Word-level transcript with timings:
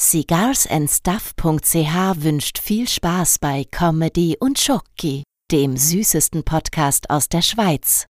Cigarsandstuff.ch 0.00 2.22
wünscht 2.22 2.58
viel 2.58 2.88
Spaß 2.88 3.38
bei 3.38 3.66
Comedy 3.70 4.34
und 4.40 4.58
Schoki, 4.58 5.24
dem 5.52 5.76
süßesten 5.76 6.42
Podcast 6.42 7.10
aus 7.10 7.28
der 7.28 7.42
Schweiz. 7.42 8.06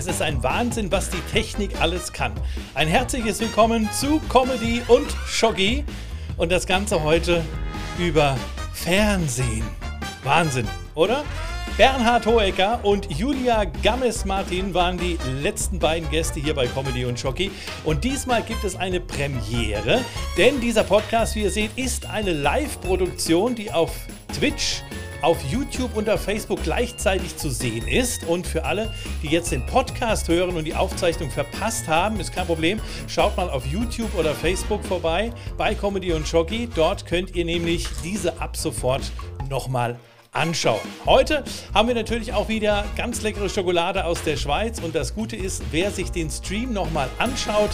Es 0.00 0.06
ist 0.06 0.22
ein 0.22 0.42
Wahnsinn, 0.42 0.90
was 0.90 1.10
die 1.10 1.20
Technik 1.30 1.78
alles 1.78 2.10
kann. 2.10 2.32
Ein 2.72 2.88
herzliches 2.88 3.38
Willkommen 3.38 3.86
zu 3.92 4.18
Comedy 4.30 4.80
und 4.88 5.06
Shoggy 5.26 5.84
und 6.38 6.50
das 6.50 6.66
Ganze 6.66 7.02
heute 7.02 7.44
über 7.98 8.34
Fernsehen. 8.72 9.62
Wahnsinn, 10.24 10.66
oder? 10.94 11.22
Bernhard 11.76 12.24
Hoecker 12.24 12.82
und 12.82 13.10
Julia 13.10 13.64
Gammes-Martin 13.82 14.72
waren 14.72 14.96
die 14.96 15.18
letzten 15.42 15.78
beiden 15.78 16.08
Gäste 16.08 16.40
hier 16.40 16.54
bei 16.54 16.66
Comedy 16.66 17.04
und 17.04 17.20
Schocki. 17.20 17.50
Und 17.84 18.02
diesmal 18.02 18.40
gibt 18.40 18.64
es 18.64 18.76
eine 18.76 19.00
Premiere, 19.00 20.00
denn 20.38 20.62
dieser 20.62 20.84
Podcast, 20.84 21.34
wie 21.34 21.42
ihr 21.42 21.50
seht, 21.50 21.76
ist 21.76 22.06
eine 22.06 22.32
Live-Produktion, 22.32 23.54
die 23.54 23.70
auf 23.70 23.94
Twitch 24.32 24.82
auf 25.22 25.42
YouTube 25.50 25.96
und 25.96 26.08
auf 26.08 26.22
Facebook 26.22 26.62
gleichzeitig 26.62 27.36
zu 27.36 27.50
sehen 27.50 27.86
ist. 27.86 28.24
Und 28.24 28.46
für 28.46 28.64
alle, 28.64 28.92
die 29.22 29.28
jetzt 29.28 29.52
den 29.52 29.64
Podcast 29.66 30.28
hören 30.28 30.56
und 30.56 30.64
die 30.64 30.74
Aufzeichnung 30.74 31.30
verpasst 31.30 31.88
haben, 31.88 32.20
ist 32.20 32.32
kein 32.32 32.46
Problem. 32.46 32.80
Schaut 33.06 33.36
mal 33.36 33.50
auf 33.50 33.66
YouTube 33.66 34.14
oder 34.18 34.34
Facebook 34.34 34.84
vorbei 34.84 35.32
bei 35.56 35.74
Comedy 35.74 36.12
und 36.12 36.26
Schocki. 36.26 36.68
Dort 36.74 37.06
könnt 37.06 37.34
ihr 37.34 37.44
nämlich 37.44 37.86
diese 38.04 38.40
ab 38.40 38.56
sofort 38.56 39.10
nochmal 39.48 39.98
anschauen. 40.32 40.80
Heute 41.06 41.42
haben 41.74 41.88
wir 41.88 41.94
natürlich 41.94 42.32
auch 42.32 42.48
wieder 42.48 42.84
ganz 42.96 43.22
leckere 43.22 43.48
Schokolade 43.48 44.04
aus 44.04 44.22
der 44.22 44.36
Schweiz 44.36 44.80
und 44.80 44.94
das 44.94 45.14
Gute 45.14 45.34
ist, 45.34 45.62
wer 45.72 45.90
sich 45.90 46.12
den 46.12 46.30
Stream 46.30 46.72
nochmal 46.72 47.08
anschaut, 47.18 47.70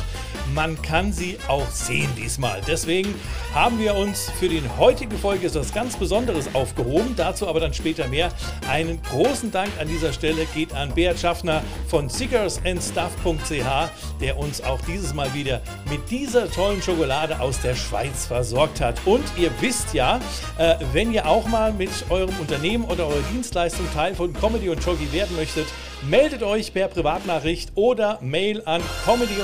man 0.54 0.80
kann 0.80 1.12
sie 1.12 1.36
auch 1.48 1.68
sehen 1.68 2.08
diesmal. 2.16 2.62
Deswegen 2.66 3.14
haben 3.54 3.78
wir 3.78 3.94
uns 3.94 4.30
für 4.38 4.48
die 4.48 4.62
heutige 4.78 5.16
Folge 5.16 5.48
etwas 5.48 5.74
ganz 5.74 5.96
Besonderes 5.96 6.54
aufgehoben, 6.54 7.14
dazu 7.16 7.46
aber 7.46 7.60
dann 7.60 7.74
später 7.74 8.08
mehr. 8.08 8.30
Einen 8.70 9.02
großen 9.02 9.50
Dank 9.50 9.70
an 9.78 9.88
dieser 9.88 10.12
Stelle 10.12 10.46
geht 10.54 10.72
an 10.72 10.94
Beat 10.94 11.18
Schaffner 11.18 11.62
von 11.88 12.08
sickersandstuff.ch, 12.08 14.20
der 14.20 14.38
uns 14.38 14.62
auch 14.62 14.80
dieses 14.82 15.12
Mal 15.12 15.32
wieder 15.34 15.60
mit 15.90 16.10
dieser 16.10 16.50
tollen 16.50 16.80
Schokolade 16.80 17.38
aus 17.38 17.60
der 17.60 17.74
Schweiz 17.74 18.26
versorgt 18.26 18.80
hat. 18.80 18.98
Und 19.04 19.24
ihr 19.36 19.50
wisst 19.60 19.92
ja, 19.92 20.20
äh, 20.58 20.76
wenn 20.92 21.12
ihr 21.12 21.26
auch 21.26 21.46
mal 21.46 21.72
mit 21.72 21.90
eurem 22.08 22.34
Unternehmen 22.46 22.84
oder 22.84 23.08
eurer 23.08 23.24
Dienstleistung 23.32 23.86
Teil 23.92 24.14
von 24.14 24.32
Comedy 24.32 24.68
und 24.68 24.78
Jockey 24.84 25.12
werden 25.12 25.34
möchtet, 25.34 25.66
meldet 26.08 26.44
euch 26.44 26.72
per 26.72 26.86
Privatnachricht 26.86 27.72
oder 27.74 28.20
Mail 28.22 28.62
an 28.66 28.80
comedy 29.04 29.42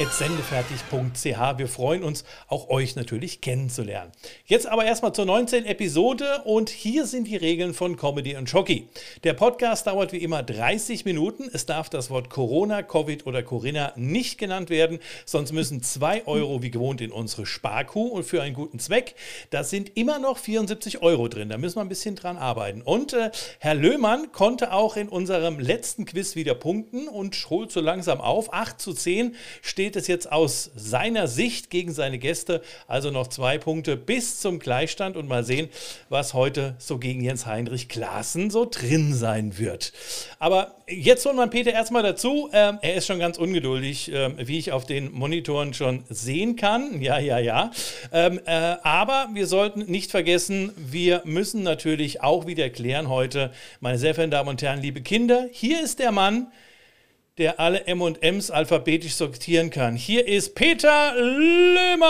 und 0.00 0.10
sendefärtig.ch. 0.14 1.58
Wir 1.58 1.68
freuen 1.68 2.02
uns, 2.02 2.24
auch 2.48 2.70
euch 2.70 2.96
natürlich 2.96 3.42
kennenzulernen. 3.42 4.10
Jetzt 4.46 4.66
aber 4.66 4.86
erstmal 4.86 5.12
zur 5.12 5.26
19. 5.26 5.66
Episode 5.66 6.40
und 6.44 6.70
hier 6.70 7.04
sind 7.04 7.26
die 7.26 7.36
Regeln 7.36 7.74
von 7.74 7.98
Comedy 7.98 8.34
und 8.36 8.50
Jockey. 8.50 8.88
Der 9.24 9.34
Podcast 9.34 9.86
dauert 9.86 10.12
wie 10.12 10.22
immer 10.22 10.42
30 10.42 11.04
Minuten. 11.04 11.50
Es 11.52 11.66
darf 11.66 11.90
das 11.90 12.08
Wort 12.08 12.30
Corona, 12.30 12.82
Covid 12.82 13.26
oder 13.26 13.42
Corinna 13.42 13.92
nicht 13.96 14.38
genannt 14.38 14.70
werden, 14.70 15.00
sonst 15.26 15.52
müssen 15.52 15.82
2 15.82 16.26
Euro 16.26 16.62
wie 16.62 16.70
gewohnt 16.70 17.02
in 17.02 17.12
unsere 17.12 17.44
Sparkuh 17.44 18.06
und 18.06 18.24
für 18.24 18.40
einen 18.40 18.54
guten 18.54 18.78
Zweck. 18.78 19.14
Da 19.50 19.64
sind 19.64 19.98
immer 19.98 20.18
noch 20.18 20.38
74 20.38 21.02
Euro 21.02 21.28
drin. 21.28 21.50
Da 21.50 21.58
müssen 21.58 21.76
wir 21.76 21.82
ein 21.82 21.90
bisschen 21.90 22.16
dran 22.16 22.38
arbeiten. 22.38 22.80
Und 22.80 23.12
äh, 23.12 23.30
Herr 23.58 23.74
Löhmann 23.74 24.32
konnte 24.32 24.72
auch 24.72 24.96
in 24.96 25.10
unserem 25.10 25.58
letzten 25.60 26.06
Quiz 26.06 26.36
wieder 26.36 26.54
punkten 26.54 27.06
und 27.06 27.36
holt 27.50 27.70
so 27.70 27.80
langsam 27.82 28.22
auf. 28.22 28.54
8 28.54 28.80
zu 28.80 28.94
10 28.94 29.34
steht 29.60 29.89
es 29.96 30.06
jetzt 30.06 30.30
aus 30.30 30.70
seiner 30.74 31.28
Sicht 31.28 31.70
gegen 31.70 31.92
seine 31.92 32.18
Gäste. 32.18 32.62
Also 32.86 33.10
noch 33.10 33.28
zwei 33.28 33.58
Punkte 33.58 33.96
bis 33.96 34.40
zum 34.40 34.58
Gleichstand 34.58 35.16
und 35.16 35.28
mal 35.28 35.44
sehen, 35.44 35.68
was 36.08 36.34
heute 36.34 36.74
so 36.78 36.98
gegen 36.98 37.22
Jens 37.22 37.46
Heinrich 37.46 37.88
Klaassen 37.88 38.50
so 38.50 38.66
drin 38.70 39.14
sein 39.14 39.58
wird. 39.58 39.92
Aber 40.38 40.74
jetzt 40.88 41.24
holen 41.26 41.36
wir 41.36 41.46
Peter 41.46 41.72
erstmal 41.72 42.02
dazu. 42.02 42.50
Ähm, 42.52 42.78
er 42.82 42.94
ist 42.94 43.06
schon 43.06 43.18
ganz 43.18 43.38
ungeduldig, 43.38 44.10
ähm, 44.12 44.36
wie 44.38 44.58
ich 44.58 44.72
auf 44.72 44.86
den 44.86 45.12
Monitoren 45.12 45.74
schon 45.74 46.04
sehen 46.08 46.56
kann. 46.56 47.00
Ja, 47.00 47.18
ja, 47.18 47.38
ja. 47.38 47.70
Ähm, 48.12 48.40
äh, 48.46 48.76
aber 48.82 49.28
wir 49.32 49.46
sollten 49.46 49.80
nicht 49.90 50.10
vergessen, 50.10 50.72
wir 50.76 51.22
müssen 51.24 51.62
natürlich 51.62 52.22
auch 52.22 52.46
wieder 52.46 52.70
klären 52.70 53.08
heute, 53.08 53.52
meine 53.80 53.98
sehr 53.98 54.14
verehrten 54.14 54.30
Damen 54.30 54.48
und 54.48 54.62
Herren, 54.62 54.80
liebe 54.80 55.00
Kinder, 55.00 55.46
hier 55.52 55.82
ist 55.82 55.98
der 55.98 56.12
Mann, 56.12 56.48
der 57.40 57.58
alle 57.58 57.86
M&Ms 57.86 58.50
alphabetisch 58.50 59.14
sortieren 59.14 59.70
kann. 59.70 59.96
Hier 59.96 60.28
ist 60.28 60.54
Peter 60.54 61.14
Löhmann. 61.14 62.02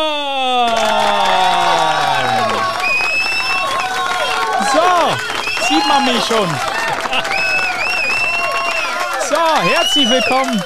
So, 4.73 5.69
sieht 5.69 5.87
man 5.87 6.05
mich 6.05 6.25
schon. 6.25 6.49
So, 9.29 9.71
herzlich 9.71 10.11
willkommen. 10.11 10.61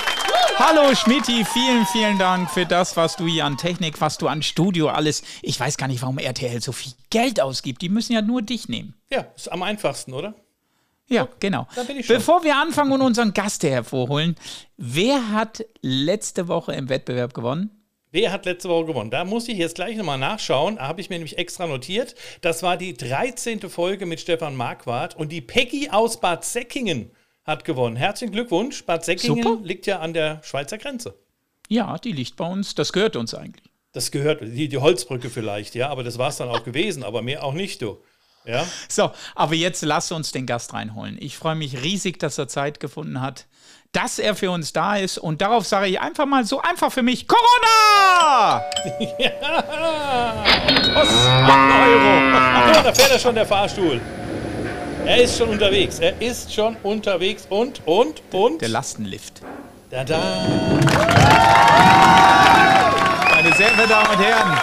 Hallo 0.57 0.95
Schmidti, 0.95 1.45
vielen, 1.45 1.85
vielen 1.93 2.19
Dank 2.19 2.51
für 2.51 2.65
das, 2.65 2.97
was 2.97 3.17
du 3.17 3.27
hier 3.27 3.45
an 3.45 3.59
Technik, 3.59 4.01
was 4.01 4.17
du 4.17 4.29
an 4.29 4.43
Studio 4.43 4.89
alles. 4.89 5.23
Ich 5.43 5.61
weiß 5.61 5.77
gar 5.77 5.89
nicht, 5.89 6.01
warum 6.01 6.17
RTL 6.17 6.63
so 6.63 6.73
viel 6.73 6.93
Geld 7.11 7.39
ausgibt. 7.39 7.83
Die 7.83 7.91
müssen 7.91 8.15
ja 8.15 8.23
nur 8.23 8.41
dich 8.41 8.71
nehmen. 8.71 8.95
Ja, 9.11 9.27
ist 9.37 9.53
am 9.53 9.63
einfachsten, 9.63 10.15
oder? 10.15 10.33
Ja, 11.09 11.29
genau. 11.39 11.67
da 11.75 11.83
bin 11.83 11.99
ich 11.99 12.07
schon. 12.07 12.17
Bevor 12.17 12.45
wir 12.45 12.57
anfangen 12.57 12.93
und 12.93 13.03
unseren 13.03 13.35
Gast 13.35 13.63
hervorholen, 13.63 14.37
wer 14.77 15.31
hat 15.31 15.65
letzte 15.83 16.49
Woche 16.49 16.73
im 16.73 16.89
Wettbewerb 16.89 17.35
gewonnen? 17.35 17.71
Wer 18.11 18.31
hat 18.31 18.47
letzte 18.47 18.69
Woche 18.69 18.87
gewonnen? 18.87 19.11
Da 19.11 19.25
muss 19.25 19.49
ich 19.49 19.59
jetzt 19.59 19.75
gleich 19.75 19.97
nochmal 19.97 20.19
nachschauen. 20.19 20.77
Da 20.77 20.87
habe 20.87 21.01
ich 21.01 21.11
mir 21.11 21.17
nämlich 21.17 21.37
extra 21.37 21.67
notiert. 21.67 22.15
Das 22.43 22.63
war 22.63 22.77
die 22.77 22.95
13. 22.95 23.69
Folge 23.69 24.07
mit 24.07 24.21
Stefan 24.21 24.55
Marquardt 24.55 25.17
und 25.17 25.33
die 25.33 25.41
Peggy 25.41 25.91
aus 25.91 26.21
Bad 26.21 26.45
Säckingen 26.45 27.11
hat 27.45 27.65
gewonnen. 27.65 27.97
Herzlichen 27.97 28.33
Glückwunsch. 28.33 28.85
Bad 28.85 29.05
Säckingen 29.05 29.43
Super. 29.43 29.63
liegt 29.65 29.87
ja 29.87 29.99
an 29.99 30.15
der 30.15 30.41
Schweizer 30.45 30.79
Grenze. 30.79 31.19
Ja, 31.69 31.99
die 31.99 32.13
liegt 32.13 32.37
bei 32.37 32.47
uns. 32.47 32.77
Das 32.77 32.93
gehört 32.93 33.17
uns 33.17 33.35
eigentlich. 33.35 33.65
Das 33.93 34.11
gehört, 34.11 34.43
die, 34.43 34.69
die 34.69 34.79
Holzbrücke 34.79 35.31
vielleicht, 35.31 35.75
ja, 35.75 35.89
aber 35.89 36.03
das 36.03 36.19
war 36.19 36.29
es 36.29 36.37
dann 36.37 36.49
auch 36.49 36.65
gewesen, 36.65 37.05
aber 37.05 37.23
mehr 37.23 37.45
auch 37.45 37.53
nicht, 37.53 37.81
du. 37.81 38.01
Ja, 38.47 38.67
So, 38.89 39.11
aber 39.35 39.55
jetzt 39.55 39.83
lass 39.83 40.13
uns 40.13 40.31
den 40.33 40.45
Gast 40.47 40.75
reinholen. 40.75 41.17
Ich 41.21 41.39
freue 41.39 41.55
mich 41.55 41.83
riesig, 41.83 42.19
dass 42.19 42.37
er 42.37 42.47
Zeit 42.47 42.79
gefunden 42.79 43.23
hat, 43.23 43.47
dass 43.93 44.19
er 44.19 44.35
für 44.35 44.51
uns 44.51 44.73
da 44.75 44.97
ist. 44.97 45.17
Und 45.19 45.41
darauf 45.41 45.67
sage 45.67 45.87
ich 45.87 45.99
einfach 46.01 46.27
mal 46.27 46.45
so 46.45 46.61
einfach 46.61 46.93
für 46.93 47.03
mich: 47.03 47.27
Corona! 47.27 48.63
Post, 50.95 51.13
Euro. 51.27 52.21
Guck 52.65 52.75
mal, 52.75 52.83
da 52.85 52.93
fährt 52.93 53.13
er 53.13 53.19
schon, 53.19 53.35
der 53.35 53.47
Fahrstuhl. 53.47 54.01
Er 55.07 55.23
ist 55.23 55.39
schon 55.39 55.49
unterwegs. 55.49 55.99
Er 55.99 56.21
ist 56.21 56.53
schon 56.53 56.77
unterwegs 56.83 57.47
und, 57.49 57.81
und, 57.87 58.23
und. 58.33 58.61
Der 58.61 58.69
Lastenlift. 58.69 59.41
Da, 59.91 60.05
da. 60.05 60.19
Meine 63.31 63.53
sehr 63.55 63.69
verehrten 63.69 63.89
Damen 63.89 64.09
und 64.11 64.25
Herren, 64.25 64.59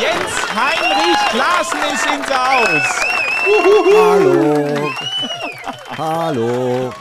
Jens 0.00 0.32
Heinrich 0.54 1.18
Klaassen 1.30 1.78
ist 1.92 2.06
ins 2.06 2.28
Haus. 2.32 3.21
Hallo. 3.44 4.92
Hallo. 5.98 6.92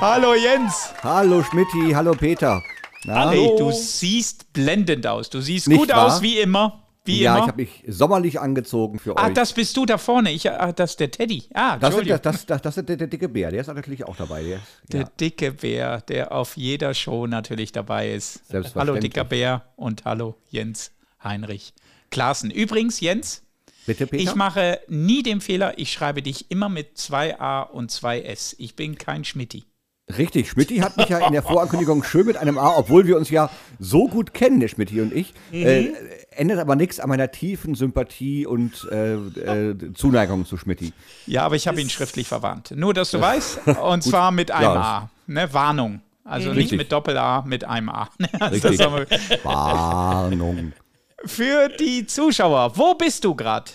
Hallo 0.00 0.34
Jens. 0.34 0.94
Hallo 1.02 1.42
Schmidti, 1.42 1.92
hallo 1.92 2.12
Peter. 2.12 2.62
Na? 3.04 3.30
Hey, 3.30 3.54
du 3.58 3.70
siehst 3.70 4.52
blendend 4.54 5.06
aus. 5.06 5.28
Du 5.28 5.40
siehst 5.40 5.68
Nicht 5.68 5.78
gut 5.78 5.90
wahr? 5.90 6.06
aus 6.06 6.22
wie 6.22 6.38
immer. 6.38 6.82
Wie 7.04 7.20
ja, 7.20 7.34
ich 7.34 7.38
immer. 7.38 7.46
habe 7.48 7.62
mich 7.62 7.84
sommerlich 7.88 8.40
angezogen 8.40 8.98
für 8.98 9.16
ah, 9.18 9.26
euch. 9.26 9.34
das 9.34 9.52
bist 9.52 9.76
du 9.76 9.84
da 9.84 9.98
vorne. 9.98 10.32
Ich, 10.32 10.50
ah, 10.50 10.72
das 10.72 10.92
ist 10.92 11.00
der 11.00 11.10
Teddy. 11.10 11.44
Ah, 11.52 11.76
das, 11.76 11.90
ist, 11.90 11.98
Entschuldigung. 11.98 12.20
das, 12.22 12.46
das, 12.46 12.62
das 12.62 12.76
ist 12.78 12.88
der, 12.88 12.96
der 12.96 13.06
dicke 13.06 13.28
Bär, 13.28 13.50
der 13.50 13.60
ist 13.60 13.66
natürlich 13.66 14.04
auch 14.04 14.16
dabei. 14.16 14.42
Der, 14.42 14.60
Der 14.90 15.00
ja. 15.02 15.08
dicke 15.20 15.52
Bär, 15.52 16.00
der 16.00 16.32
auf 16.32 16.56
jeder 16.56 16.94
Show 16.94 17.26
natürlich 17.26 17.72
dabei 17.72 18.12
ist. 18.12 18.48
Selbstverständlich. 18.48 18.76
Hallo 18.76 18.98
dicker 18.98 19.24
Bär 19.24 19.62
und 19.76 20.04
hallo 20.06 20.36
Jens 20.48 20.90
Heinrich 21.22 21.74
Klaassen. 22.10 22.50
Übrigens, 22.50 23.00
Jens, 23.00 23.42
Bitte, 23.86 24.06
Peter? 24.06 24.22
ich 24.22 24.34
mache 24.34 24.80
nie 24.88 25.22
den 25.22 25.40
Fehler, 25.40 25.78
ich 25.78 25.92
schreibe 25.92 26.22
dich 26.22 26.50
immer 26.50 26.68
mit 26.68 26.98
zwei 26.98 27.38
A 27.40 27.62
und 27.62 27.90
zwei 27.90 28.22
S. 28.22 28.54
Ich 28.58 28.76
bin 28.76 28.98
kein 28.98 29.24
Schmitti. 29.24 29.64
Richtig, 30.16 30.48
Schmidti 30.50 30.76
hat 30.78 30.96
mich 30.96 31.08
ja 31.08 31.18
in 31.26 31.32
der 31.32 31.42
Vorankündigung 31.42 32.04
schön 32.04 32.26
mit 32.26 32.36
einem 32.36 32.58
A, 32.58 32.76
obwohl 32.76 33.08
wir 33.08 33.16
uns 33.16 33.28
ja 33.28 33.50
so 33.80 34.06
gut 34.06 34.34
kennen, 34.34 34.60
der 34.60 34.68
Schmidti 34.68 35.00
und 35.00 35.12
ich, 35.12 35.34
äh, 35.50 35.88
ändert 36.30 36.60
aber 36.60 36.76
nichts 36.76 37.00
an 37.00 37.08
meiner 37.08 37.32
tiefen 37.32 37.74
Sympathie 37.74 38.46
und 38.46 38.86
äh, 38.92 39.14
äh, 39.14 39.74
Zuneigung 39.94 40.46
zu 40.46 40.56
Schmidti. 40.58 40.92
Ja, 41.26 41.42
aber 41.42 41.56
ich 41.56 41.66
habe 41.66 41.80
ihn 41.80 41.90
schriftlich 41.90 42.28
verwarnt. 42.28 42.72
Nur, 42.76 42.94
dass 42.94 43.10
du 43.10 43.20
weißt. 43.20 43.66
Und 43.82 44.02
zwar 44.04 44.30
mit 44.30 44.52
einem 44.52 44.74
Ja. 44.74 44.80
A. 44.80 45.10
Ne? 45.26 45.52
Warnung. 45.52 46.02
Also 46.22 46.50
nicht 46.50 46.58
Richtig. 46.58 46.78
mit 46.78 46.92
Doppel-A, 46.92 47.42
mit 47.42 47.64
einem 47.64 47.88
A. 47.88 48.08
Warnung. 49.42 50.72
Für 51.26 51.68
die 51.68 52.06
Zuschauer, 52.06 52.76
wo 52.76 52.94
bist 52.94 53.24
du 53.24 53.34
gerade? 53.34 53.72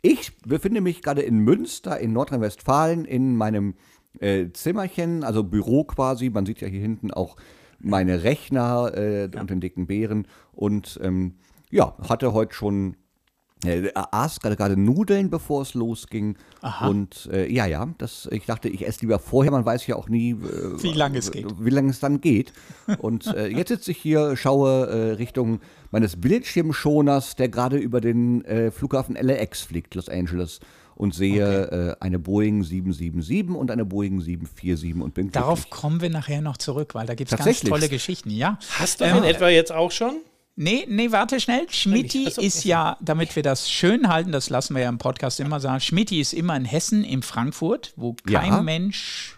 Ich 0.00 0.34
befinde 0.46 0.80
mich 0.80 1.02
gerade 1.02 1.20
in 1.20 1.38
Münster 1.40 2.00
in 2.00 2.14
Nordrhein-Westfalen 2.14 3.04
in 3.04 3.36
meinem 3.36 3.74
äh, 4.20 4.46
Zimmerchen, 4.52 5.22
also 5.22 5.44
Büro 5.44 5.84
quasi. 5.84 6.30
Man 6.30 6.46
sieht 6.46 6.62
ja 6.62 6.68
hier 6.68 6.80
hinten 6.80 7.10
auch 7.10 7.36
meine 7.78 8.22
Rechner 8.24 8.92
äh, 8.94 9.28
und 9.38 9.50
den 9.50 9.60
dicken 9.60 9.86
Bären. 9.86 10.26
Und 10.52 10.98
ähm, 11.02 11.34
ja, 11.70 11.94
hatte 12.08 12.32
heute 12.32 12.54
schon 12.54 12.96
äh, 13.64 13.90
aß 13.94 14.40
gerade 14.40 14.56
gerade 14.56 14.76
Nudeln, 14.76 15.30
bevor 15.30 15.62
es 15.62 15.74
losging. 15.74 16.36
Und 16.86 17.28
äh, 17.32 17.50
ja, 17.52 17.64
ja, 17.66 17.88
das, 17.98 18.28
ich 18.30 18.44
dachte, 18.44 18.68
ich 18.68 18.86
esse 18.86 19.00
lieber 19.00 19.18
vorher. 19.18 19.50
Man 19.52 19.64
weiß 19.64 19.86
ja 19.86 19.96
auch 19.96 20.08
nie, 20.08 20.32
äh, 20.32 20.82
Wie 20.82 20.92
lange 20.92 21.18
es 21.18 21.30
geht. 21.32 21.46
wie 21.58 21.70
lange 21.70 21.90
es 21.90 22.00
dann 22.00 22.20
geht. 22.20 22.52
Und 22.98 23.26
äh, 23.28 23.46
jetzt 23.48 23.68
sitze 23.68 23.92
ich 23.92 23.98
hier, 23.98 24.36
schaue 24.36 24.86
äh, 24.88 25.12
Richtung 25.12 25.60
meines 25.90 26.20
Bildschirmschoners, 26.20 27.36
der 27.36 27.48
gerade 27.48 27.76
über 27.78 28.00
den 28.00 28.44
äh, 28.44 28.70
Flughafen 28.70 29.16
LAX 29.20 29.62
fliegt, 29.62 29.94
Los 29.94 30.08
Angeles, 30.08 30.60
und 30.94 31.14
sehe 31.14 31.96
äh, 32.00 32.04
eine 32.04 32.18
Boeing 32.18 32.62
777 32.64 33.54
und 33.54 33.70
eine 33.70 33.84
Boeing 33.84 34.20
747 34.20 34.94
und 35.02 35.14
bin 35.14 35.30
Darauf 35.30 35.60
glücklich. 35.62 35.70
kommen 35.80 36.00
wir 36.00 36.10
nachher 36.10 36.40
noch 36.40 36.56
zurück, 36.56 36.94
weil 36.94 37.06
da 37.06 37.14
gibt 37.14 37.30
es 37.32 37.38
ganz 37.38 37.60
tolle 37.60 37.88
Geschichten, 37.88 38.30
ja. 38.30 38.58
Hast 38.78 39.00
du 39.00 39.04
Ähm, 39.04 39.16
den 39.16 39.24
etwa 39.24 39.48
jetzt 39.48 39.72
auch 39.72 39.90
schon? 39.92 40.20
Nee, 40.58 40.86
nee, 40.88 41.12
warte 41.12 41.38
schnell. 41.38 41.66
Schmidti 41.70 42.26
Achso, 42.28 42.40
ist 42.40 42.64
ja, 42.64 42.96
damit 43.02 43.36
wir 43.36 43.42
das 43.42 43.70
schön 43.70 44.08
halten, 44.08 44.32
das 44.32 44.48
lassen 44.48 44.74
wir 44.74 44.82
ja 44.82 44.88
im 44.88 44.96
Podcast 44.98 45.38
immer 45.38 45.60
sagen, 45.60 45.80
Schmidti 45.80 46.18
ist 46.20 46.32
immer 46.32 46.56
in 46.56 46.64
Hessen, 46.64 47.04
in 47.04 47.22
Frankfurt, 47.22 47.92
wo 47.96 48.14
kein 48.14 48.52
Ja. 48.52 48.62
Mensch 48.62 49.36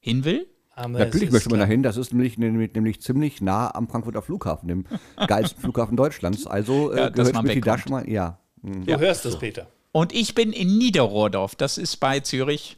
hin 0.00 0.24
will. 0.24 0.46
Aber 0.74 0.98
Natürlich 0.98 1.30
möchte 1.30 1.48
man 1.48 1.58
klar. 1.58 1.66
dahin, 1.68 1.82
das 1.82 1.96
ist 1.96 2.12
nämlich, 2.12 2.36
nämlich, 2.38 2.74
nämlich 2.74 3.00
ziemlich 3.00 3.40
nah 3.40 3.74
am 3.74 3.88
Frankfurter 3.88 4.20
Flughafen, 4.22 4.68
dem 4.68 4.84
geilsten 5.26 5.60
Flughafen 5.62 5.96
Deutschlands. 5.96 6.46
Also 6.46 6.92
äh, 6.92 6.96
Ja, 6.98 7.10
dass 7.10 7.14
gehört 7.28 7.34
man 7.34 7.44
Schmidti 7.46 7.60
da 7.60 7.66
wegkommt. 7.76 7.82
schon 7.82 7.92
mal, 7.92 8.08
ja. 8.10 8.38
hm. 8.62 8.84
Du 8.86 8.98
hörst 8.98 9.24
es, 9.24 9.38
Peter. 9.38 9.66
Und 9.92 10.12
ich 10.14 10.34
bin 10.34 10.52
in 10.52 10.76
Niederrohrdorf, 10.78 11.54
das 11.54 11.78
ist 11.78 11.96
bei 11.96 12.20
Zürich, 12.20 12.76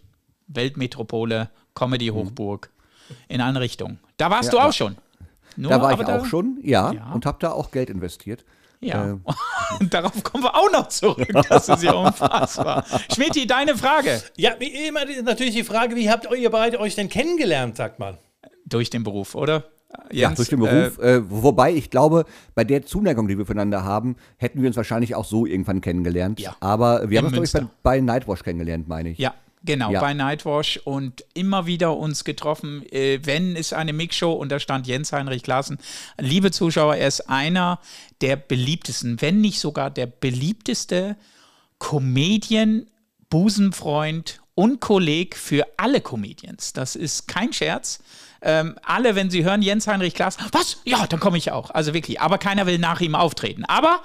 Weltmetropole, 0.49 1.51
Comedy-Hochburg, 1.75 2.71
in 3.29 3.41
eine 3.41 3.61
Richtung. 3.61 3.99
Da 4.17 4.31
warst 4.31 4.53
du 4.53 4.57
Ja, 4.59 4.63
auch 4.65 4.67
da- 4.69 4.73
schon. 4.73 4.97
Nur, 5.57 5.71
Da 5.71 5.81
war 5.81 5.93
ich 5.99 6.07
auch 6.07 6.27
schon, 6.27 6.59
ja, 6.63 6.93
Ja. 6.93 7.13
und 7.13 7.27
habe 7.27 7.39
da 7.41 7.53
auch 7.53 7.71
Geld 7.71 7.91
investiert. 7.91 8.45
Ja. 8.81 9.13
Äh. 9.13 9.17
Und 9.81 9.95
darauf 9.95 10.23
kommen 10.23 10.45
wir 10.45 10.55
auch 10.55 10.71
noch 10.71 10.89
zurück. 10.89 11.27
Das 11.49 11.69
ist 11.71 11.83
ja 11.83 11.93
unfassbar. 11.95 12.85
Schmidti, 13.15 13.47
deine 13.47 13.77
Frage. 13.79 14.23
Ja, 14.37 14.51
wie 14.59 14.87
immer 14.87 15.01
natürlich 15.23 15.55
die 15.55 15.65
Frage, 15.65 15.97
wie 15.97 16.11
habt 16.11 16.29
ihr 16.37 16.51
beide 16.51 16.79
euch 16.81 16.95
denn 16.95 17.09
kennengelernt, 17.09 17.77
sagt 17.79 17.99
mal. 17.99 18.19
Durch 18.67 18.91
den 18.91 19.03
Beruf, 19.03 19.35
oder? 19.35 19.65
Ja, 20.11 20.29
Jens, 20.29 20.37
durch 20.37 20.49
den 20.51 20.59
Beruf. 20.61 20.99
Äh, 20.99 21.23
wobei 21.31 21.73
ich 21.73 21.89
glaube, 21.89 22.25
bei 22.55 22.65
der 22.65 22.85
Zuneigung, 22.85 23.27
die 23.27 23.39
wir 23.39 23.47
füreinander 23.47 23.85
haben, 23.85 24.17
hätten 24.37 24.61
wir 24.61 24.67
uns 24.69 24.77
wahrscheinlich 24.77 25.15
auch 25.15 25.25
so 25.25 25.47
irgendwann 25.47 25.81
kennengelernt. 25.81 26.41
Ja. 26.41 26.55
Aber 26.61 27.09
wir 27.09 27.19
In 27.21 27.25
haben 27.25 27.25
uns, 27.27 27.33
glaube 27.33 27.47
ich, 27.47 27.53
Münster. 27.55 27.71
bei, 27.83 27.99
bei 27.99 28.01
Nightwash 28.01 28.43
kennengelernt, 28.43 28.87
meine 28.87 29.11
ich. 29.11 29.19
Ja, 29.19 29.35
genau, 29.65 29.91
Ja. 29.93 30.01
bei 30.01 30.15
Nightwash 30.15 30.79
und 30.85 31.25
immer 31.35 31.67
wieder 31.67 31.97
uns 31.97 32.25
getroffen. 32.25 32.85
Äh, 32.93 33.21
wenn 33.25 33.57
ist 33.57 33.73
eine 33.75 33.93
Mixshow 33.93 34.33
und 34.33 34.51
da 34.51 34.59
stand 34.61 34.87
Jens 34.87 35.13
Heinrich 35.13 35.43
Klaassen. 35.43 35.79
Liebe 36.19 36.51
Zuschauer, 36.51 36.97
er 36.97 37.09
ist 37.09 37.29
einer 37.29 37.81
der 38.21 38.37
beliebtesten, 38.37 39.21
wenn 39.21 39.41
nicht 39.41 39.61
sogar 39.61 39.91
der 39.91 40.07
beliebteste 40.07 41.17
Comedian, 41.79 42.87
Busenfreund 43.31 44.41
und 44.55 44.81
Kolleg 44.81 45.37
für 45.37 45.67
alle 45.77 46.01
Comedians. 46.01 46.73
Das 46.73 46.97
ist 46.97 47.27
kein 47.29 47.53
Scherz. 47.53 48.01
Ähm, 48.43 48.77
alle, 48.85 49.15
wenn 49.15 49.31
sie 49.31 49.43
hören, 49.45 49.63
Jens 49.63 49.87
Heinrich 49.87 50.15
Klaas, 50.15 50.37
was? 50.53 50.79
Ja, 50.85 51.07
dann 51.07 51.19
komme 51.21 51.39
ich 51.39 51.51
auch. 51.51 51.71
Also 51.71 51.95
wirklich. 51.95 52.21
Aber 52.21 52.39
keiner 52.39 52.67
will 52.67 52.79
nach 52.79 53.01
ihm 53.01 53.15
auftreten. 53.15 53.65
Aber 53.65 54.01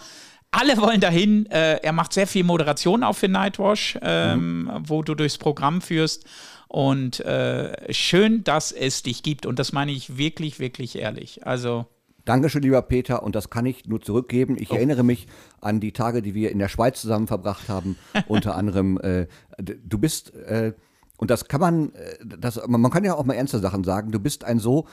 alle 0.52 0.78
wollen 0.78 1.00
dahin. 1.02 1.46
Äh, 1.48 1.78
er 1.78 1.92
macht 1.92 2.14
sehr 2.14 2.28
viel 2.28 2.44
Moderation 2.44 3.04
auch 3.04 3.16
für 3.16 3.28
Nightwash, 3.28 3.98
ähm, 4.02 4.70
wo 4.86 5.04
du 5.04 5.16
durchs 5.16 5.38
Programm 5.38 5.82
führst. 5.82 6.26
Und 6.68 7.20
äh, 7.22 7.92
schön, 7.94 8.44
dass 8.44 8.72
es 8.72 9.04
dich 9.04 9.24
gibt. 9.24 9.46
Und 9.46 9.60
das 9.60 9.74
meine 9.74 9.92
ich 9.92 10.18
wirklich, 10.18 10.60
wirklich 10.60 10.98
ehrlich. 10.98 11.46
Also, 11.46 11.86
Dankeschön, 12.26 12.62
lieber 12.62 12.82
Peter, 12.84 13.24
und 13.24 13.34
das 13.34 13.50
kann 13.50 13.66
ich 13.66 13.86
nur 13.88 14.02
zurückgeben. 14.02 14.56
Oh. 14.56 14.62
Ich 14.62 14.72
erinnere 14.72 15.04
mich 15.04 15.28
an 15.62 15.80
die 15.80 15.94
Tage, 15.94 16.22
die 16.22 16.36
wir 16.36 16.52
in 16.52 16.60
der 16.60 16.70
Schweiz 16.70 17.02
zusammen 17.02 17.28
verbracht 17.28 17.70
haben. 17.70 17.98
Unter 18.28 18.56
anderem, 18.56 19.00
äh, 19.00 19.28
du 19.58 19.98
bist, 19.98 20.36
äh, 20.36 20.74
und 21.18 21.32
das 21.32 21.48
kann 21.48 21.60
man, 21.60 21.94
äh, 21.94 22.18
das, 22.24 22.62
man 22.68 22.82
man 22.82 22.92
kann 22.92 23.04
ja 23.04 23.16
auch 23.16 23.26
mal 23.26 23.34
ernste 23.34 23.60
Sachen 23.60 23.84
sagen, 23.84 24.12
du 24.12 24.20
bist 24.20 24.44
ein 24.44 24.60
so, 24.60 24.86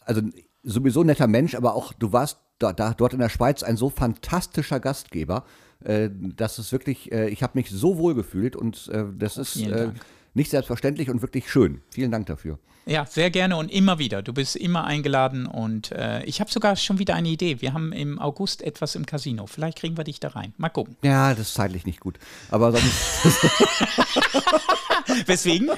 also 0.00 0.22
sowieso 0.62 1.04
netter 1.04 1.26
Mensch, 1.26 1.54
aber 1.54 1.74
auch 1.74 1.92
du 1.92 2.12
warst 2.12 2.38
da, 2.58 2.72
da, 2.72 2.92
dort 2.92 3.14
in 3.14 3.20
der 3.20 3.28
Schweiz 3.28 3.62
ein 3.62 3.76
so 3.76 3.88
fantastischer 3.88 4.80
Gastgeber, 4.80 5.44
äh, 5.82 6.10
dass 6.12 6.58
es 6.58 6.72
wirklich, 6.72 7.10
äh, 7.10 7.28
ich 7.28 7.42
habe 7.42 7.58
mich 7.58 7.70
so 7.70 7.98
wohl 7.98 8.14
gefühlt 8.14 8.54
und 8.54 8.88
äh, 8.88 9.04
das 9.16 9.38
ist 9.38 9.56
äh, 9.56 9.70
Dank. 9.70 10.00
Nicht 10.34 10.50
selbstverständlich 10.50 11.10
und 11.10 11.22
wirklich 11.22 11.50
schön. 11.50 11.80
Vielen 11.90 12.10
Dank 12.10 12.26
dafür. 12.26 12.58
ja, 12.86 13.06
sehr 13.06 13.30
gerne 13.30 13.56
und 13.56 13.70
immer 13.70 13.98
wieder. 13.98 14.22
Du 14.22 14.32
bist 14.32 14.56
immer 14.56 14.84
eingeladen. 14.84 15.46
Und 15.46 15.92
äh, 15.92 16.22
ich 16.24 16.40
habe 16.40 16.50
sogar 16.50 16.76
schon 16.76 16.98
wieder 16.98 17.14
eine 17.14 17.28
Idee. 17.28 17.60
Wir 17.60 17.72
haben 17.72 17.92
im 17.92 18.18
August 18.18 18.62
etwas 18.62 18.94
im 18.94 19.06
Casino. 19.06 19.46
Vielleicht 19.46 19.78
kriegen 19.78 19.96
wir 19.96 20.04
dich 20.04 20.20
da 20.20 20.28
rein. 20.28 20.54
Mal 20.56 20.68
gucken. 20.70 20.96
Ja, 21.02 21.30
das 21.30 21.48
ist 21.48 21.54
zeitlich 21.54 21.86
nicht 21.86 22.00
gut. 22.00 22.18
Aber 22.50 22.72
sonst, 22.72 23.24
Weswegen? 25.26 25.70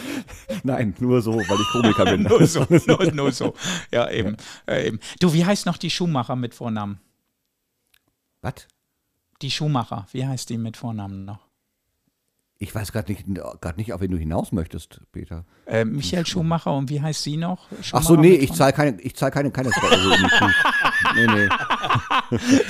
nein, 0.62 0.94
nur 0.98 1.20
so, 1.22 1.34
weil 1.36 1.60
ich 1.60 1.68
Komiker 1.72 2.04
bin. 2.04 2.22
nur 2.24 2.46
so, 2.46 2.66
nur, 2.86 3.12
nur 3.12 3.32
so. 3.32 3.54
Ja, 3.92 4.10
eben, 4.10 4.36
Äh, 4.66 4.88
eben. 4.88 5.00
Du, 5.20 5.32
wie 5.32 5.44
heißt 5.44 5.66
noch 5.66 5.76
die 5.76 5.90
Schuhmacher 5.90 6.36
mit 6.36 6.54
Vornamen? 6.54 7.00
Was? 8.42 8.66
Die 9.42 9.50
Schuhmacher, 9.50 10.06
wie 10.12 10.26
heißt 10.26 10.50
die 10.50 10.58
mit 10.58 10.76
Vornamen 10.76 11.24
noch? 11.24 11.46
Ich 12.62 12.74
weiß 12.74 12.92
gerade 12.92 13.10
nicht, 13.10 13.24
grad 13.62 13.78
nicht, 13.78 13.94
auf 13.94 14.02
wen 14.02 14.10
du 14.10 14.18
hinaus 14.18 14.52
möchtest, 14.52 15.00
Peter. 15.12 15.46
Äh, 15.64 15.86
Michael 15.86 16.26
Schumacher 16.26 16.76
und 16.76 16.90
wie 16.90 17.00
heißt 17.00 17.22
sie 17.22 17.38
noch? 17.38 17.68
Ach 17.72 17.82
Schumacher 17.82 18.06
so, 18.06 18.16
nee, 18.16 18.34
ich 18.34 18.52
zahle 18.52 18.74
keine, 18.74 19.00
ich 19.00 19.16
zahle 19.16 19.32
keine, 19.32 19.50
keine 19.50 19.70
2 19.70 19.88
Euro 19.88 20.14
in 20.14 20.22
die 20.22 20.28
Kuh. 20.28 20.50
Nee, 21.14 21.26
nee. 21.26 22.60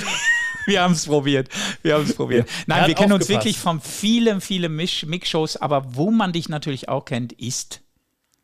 Wir 0.65 0.81
haben 0.83 0.93
es 0.93 1.05
probiert. 1.05 1.49
Wir 1.81 1.95
haben 1.95 2.05
es 2.05 2.15
probiert. 2.15 2.47
Er 2.47 2.63
Nein, 2.67 2.87
wir 2.87 2.95
kennen 2.95 3.11
uns 3.11 3.27
wirklich 3.27 3.59
von 3.59 3.81
vielen, 3.81 4.39
vielen 4.39 4.73
Mix-Shows, 4.75 5.57
aber 5.57 5.95
wo 5.95 6.09
man 6.09 6.31
dich 6.31 6.47
natürlich 6.47 6.87
auch 6.87 7.03
kennt, 7.03 7.33
ist 7.33 7.81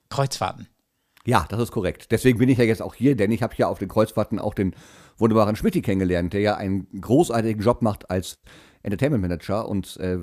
Kreuzfahrten. 0.09 0.67
Ja, 1.25 1.45
das 1.49 1.61
ist 1.61 1.71
korrekt. 1.71 2.11
Deswegen 2.11 2.39
bin 2.39 2.49
ich 2.49 2.57
ja 2.57 2.65
jetzt 2.65 2.81
auch 2.81 2.95
hier, 2.95 3.15
denn 3.15 3.31
ich 3.31 3.41
habe 3.41 3.55
hier 3.55 3.69
auf 3.69 3.79
den 3.79 3.87
Kreuzfahrten 3.87 4.39
auch 4.39 4.53
den 4.53 4.75
wunderbaren 5.17 5.55
Schmidti 5.55 5.81
kennengelernt, 5.81 6.33
der 6.33 6.41
ja 6.41 6.57
einen 6.57 6.87
großartigen 6.99 7.61
Job 7.61 7.81
macht 7.81 8.09
als 8.09 8.39
Entertainment 8.87 9.21
Manager. 9.21 9.67
Und 9.67 9.97
äh, 9.97 10.17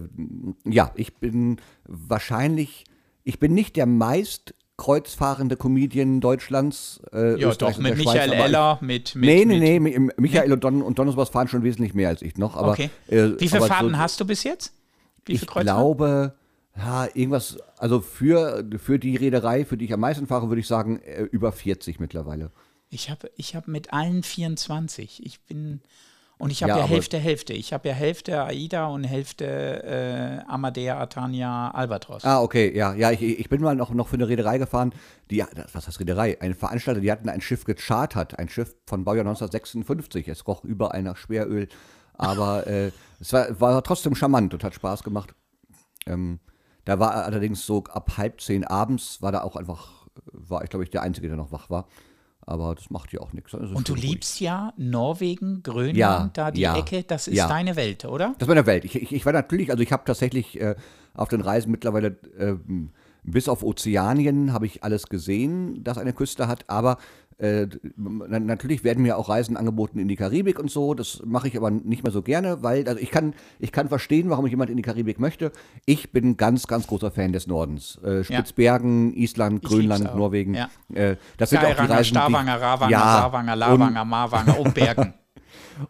ja, 0.64 0.90
ich 0.96 1.14
bin 1.16 1.58
wahrscheinlich, 1.84 2.84
ich 3.22 3.38
bin 3.38 3.54
nicht 3.54 3.76
der 3.76 3.86
meist 3.86 4.54
kreuzfahrende 4.76 5.56
Comedian 5.56 6.20
Deutschlands. 6.20 7.00
Äh, 7.12 7.38
Ja, 7.40 7.54
doch, 7.54 7.78
mit 7.78 7.94
Schweiz, 7.94 8.06
Michael 8.14 8.32
Eller, 8.32 8.78
mit, 8.80 9.14
mit 9.14 9.24
Nee, 9.24 9.44
nee, 9.44 9.78
mit, 9.78 9.92
nee, 9.98 9.98
Mi- 9.98 10.12
Michael 10.20 10.52
und 10.52 10.64
Don 10.64 10.82
und 10.82 10.98
Donnerswas 10.98 11.28
fahren 11.28 11.46
schon 11.46 11.62
wesentlich 11.62 11.94
mehr 11.94 12.08
als 12.08 12.22
ich 12.22 12.36
noch. 12.38 12.56
Aber, 12.56 12.72
Okay. 12.72 12.90
äh, 13.08 13.30
Wie 13.38 13.48
viele 13.48 13.62
Fahrten 13.66 13.90
so, 13.92 13.98
hast 13.98 14.18
du 14.20 14.24
bis 14.24 14.42
jetzt? 14.42 14.72
Wie 15.26 15.32
Ich 15.32 15.40
viele 15.40 15.52
Kreuzfahrten? 15.52 15.64
glaube, 15.96 16.34
ja, 16.76 17.06
irgendwas, 17.14 17.56
also 17.78 18.00
für, 18.00 18.68
für 18.78 18.98
die 18.98 19.14
Reederei, 19.14 19.64
für 19.64 19.76
die 19.76 19.84
ich 19.84 19.92
am 19.92 20.00
meisten 20.00 20.26
fahre, 20.26 20.48
würde 20.48 20.60
ich 20.60 20.66
sagen, 20.66 20.98
äh, 21.00 21.22
über 21.22 21.52
40 21.52 22.00
mittlerweile. 22.00 22.50
Ich 22.90 23.10
habe 23.10 23.30
ich 23.36 23.54
hab 23.54 23.68
mit 23.68 23.92
allen 23.92 24.22
24. 24.24 25.24
Ich 25.24 25.40
bin. 25.42 25.82
Und 26.36 26.50
ich 26.50 26.62
habe 26.62 26.70
Ja, 26.70 26.78
ja, 26.78 26.84
Hälfte, 26.84 27.16
Hälfte. 27.16 27.52
Ich 27.52 27.72
habe 27.72 27.88
ja 27.88 27.94
Hälfte 27.94 28.42
AIDA 28.42 28.86
und 28.86 29.04
Hälfte 29.04 30.42
äh, 30.44 30.50
Amadea, 30.50 30.98
Atania, 30.98 31.70
Albatros. 31.70 32.24
Ah, 32.24 32.42
okay, 32.42 32.76
ja, 32.76 32.92
ja, 32.94 33.12
ich, 33.12 33.22
ich 33.22 33.48
bin 33.48 33.62
mal 33.62 33.76
noch, 33.76 33.90
noch 33.90 34.08
für 34.08 34.16
eine 34.16 34.28
Reederei 34.28 34.58
gefahren, 34.58 34.92
die, 35.30 35.44
was 35.72 35.86
heißt 35.86 36.00
Reederei? 36.00 36.40
Eine 36.40 36.54
Veranstalter, 36.54 37.00
die 37.00 37.12
hatten 37.12 37.28
ein 37.28 37.40
Schiff 37.40 37.64
gechartert, 37.64 38.38
ein 38.38 38.48
Schiff 38.48 38.74
von 38.86 39.04
Baujahr 39.04 39.24
1956. 39.24 40.26
Es 40.28 40.46
roch 40.46 40.64
überall 40.64 41.02
nach 41.02 41.16
Schweröl, 41.16 41.68
aber 42.14 42.66
äh, 42.66 42.90
es 43.20 43.32
war, 43.32 43.60
war 43.60 43.82
trotzdem 43.84 44.14
charmant 44.16 44.52
und 44.54 44.64
hat 44.64 44.74
Spaß 44.74 45.04
gemacht. 45.04 45.34
Ähm, 46.06 46.40
da 46.84 46.98
war 46.98 47.14
allerdings 47.14 47.64
so 47.64 47.84
ab 47.84 48.18
halb 48.18 48.40
zehn 48.40 48.64
abends, 48.64 49.22
war 49.22 49.32
da 49.32 49.42
auch 49.42 49.56
einfach, 49.56 50.08
war 50.32 50.64
ich 50.64 50.70
glaube 50.70 50.84
ich 50.84 50.90
der 50.90 51.02
Einzige, 51.02 51.28
der 51.28 51.36
noch 51.36 51.52
wach 51.52 51.70
war. 51.70 51.86
Aber 52.46 52.74
das 52.74 52.90
macht 52.90 53.12
ja 53.12 53.20
auch 53.20 53.32
nichts. 53.32 53.54
ist 53.54 53.60
es 53.60 53.70
und 53.72 53.88
du 53.88 53.92
ruhig. 53.94 54.02
liebst 54.02 54.40
ja 54.40 54.72
Norwegen, 54.76 55.62
Grönland, 55.62 55.96
Ja, 55.96 56.30
da 56.32 56.50
die 56.50 56.60
ja, 56.60 56.76
Ecke. 56.76 57.02
Das 57.02 57.26
ist 57.28 57.36
ja. 57.36 57.48
deine 57.48 57.76
Welt, 57.76 58.04
oder? 58.04 58.34
Das 58.38 58.48
war 58.48 58.54
in 58.54 58.62
der 58.62 58.66
Welt. 58.66 58.84
Ich, 58.84 58.94
ich, 58.96 59.12
ich 59.12 59.26
war 59.26 59.32
natürlich, 59.32 59.70
also 59.70 59.82
ich 59.82 59.92
habe 59.92 60.04
tatsächlich 60.04 60.60
äh, 60.60 60.74
auf 61.14 61.28
den 61.28 61.40
Reisen 61.40 61.70
mittlerweile 61.70 62.16
ähm, 62.38 62.90
bis 63.24 63.48
auf 63.48 63.62
Ozeanien 63.62 64.52
habe 64.52 64.66
ich 64.66 64.84
alles 64.84 65.06
gesehen, 65.06 65.82
das 65.82 65.96
eine 65.96 66.12
Küste 66.12 66.46
hat, 66.46 66.64
aber 66.68 66.98
äh, 67.38 67.66
na- 67.96 68.38
natürlich 68.38 68.84
werden 68.84 69.02
mir 69.02 69.16
auch 69.18 69.28
Reisen 69.28 69.56
angeboten 69.56 69.98
in 69.98 70.08
die 70.08 70.16
Karibik 70.16 70.58
und 70.58 70.70
so. 70.70 70.94
Das 70.94 71.22
mache 71.24 71.48
ich 71.48 71.56
aber 71.56 71.70
nicht 71.70 72.02
mehr 72.02 72.12
so 72.12 72.22
gerne, 72.22 72.62
weil 72.62 72.86
also 72.88 73.00
ich 73.00 73.10
kann, 73.10 73.34
ich 73.58 73.72
kann 73.72 73.88
verstehen, 73.88 74.30
warum 74.30 74.46
jemand 74.46 74.70
in 74.70 74.76
die 74.76 74.82
Karibik 74.82 75.18
möchte. 75.18 75.50
Ich 75.86 76.12
bin 76.12 76.30
ein 76.30 76.36
ganz, 76.36 76.66
ganz 76.66 76.86
großer 76.86 77.10
Fan 77.10 77.32
des 77.32 77.46
Nordens. 77.46 77.96
Äh, 78.02 78.22
Spitzbergen, 78.24 79.12
Island, 79.14 79.64
Ich 79.64 79.70
lieb's 79.70 79.74
Grönland. 79.74 80.16
Norwegen. 80.16 80.54
Ja. 80.54 80.68
Äh, 80.92 81.16
das 81.36 81.50
sind 81.50 81.58
auch 81.58 81.62
die 81.62 81.68
Geiranger, 81.74 81.90
Reisen, 81.94 82.10
Stavanger, 82.10 82.60
Ravanger, 82.60 82.90
ja, 82.92 82.98
Saarwanger, 83.00 83.56
Lavanger, 83.56 84.04
Marwanger 84.04 84.58
und 84.60 84.74
Bergen. 84.74 85.14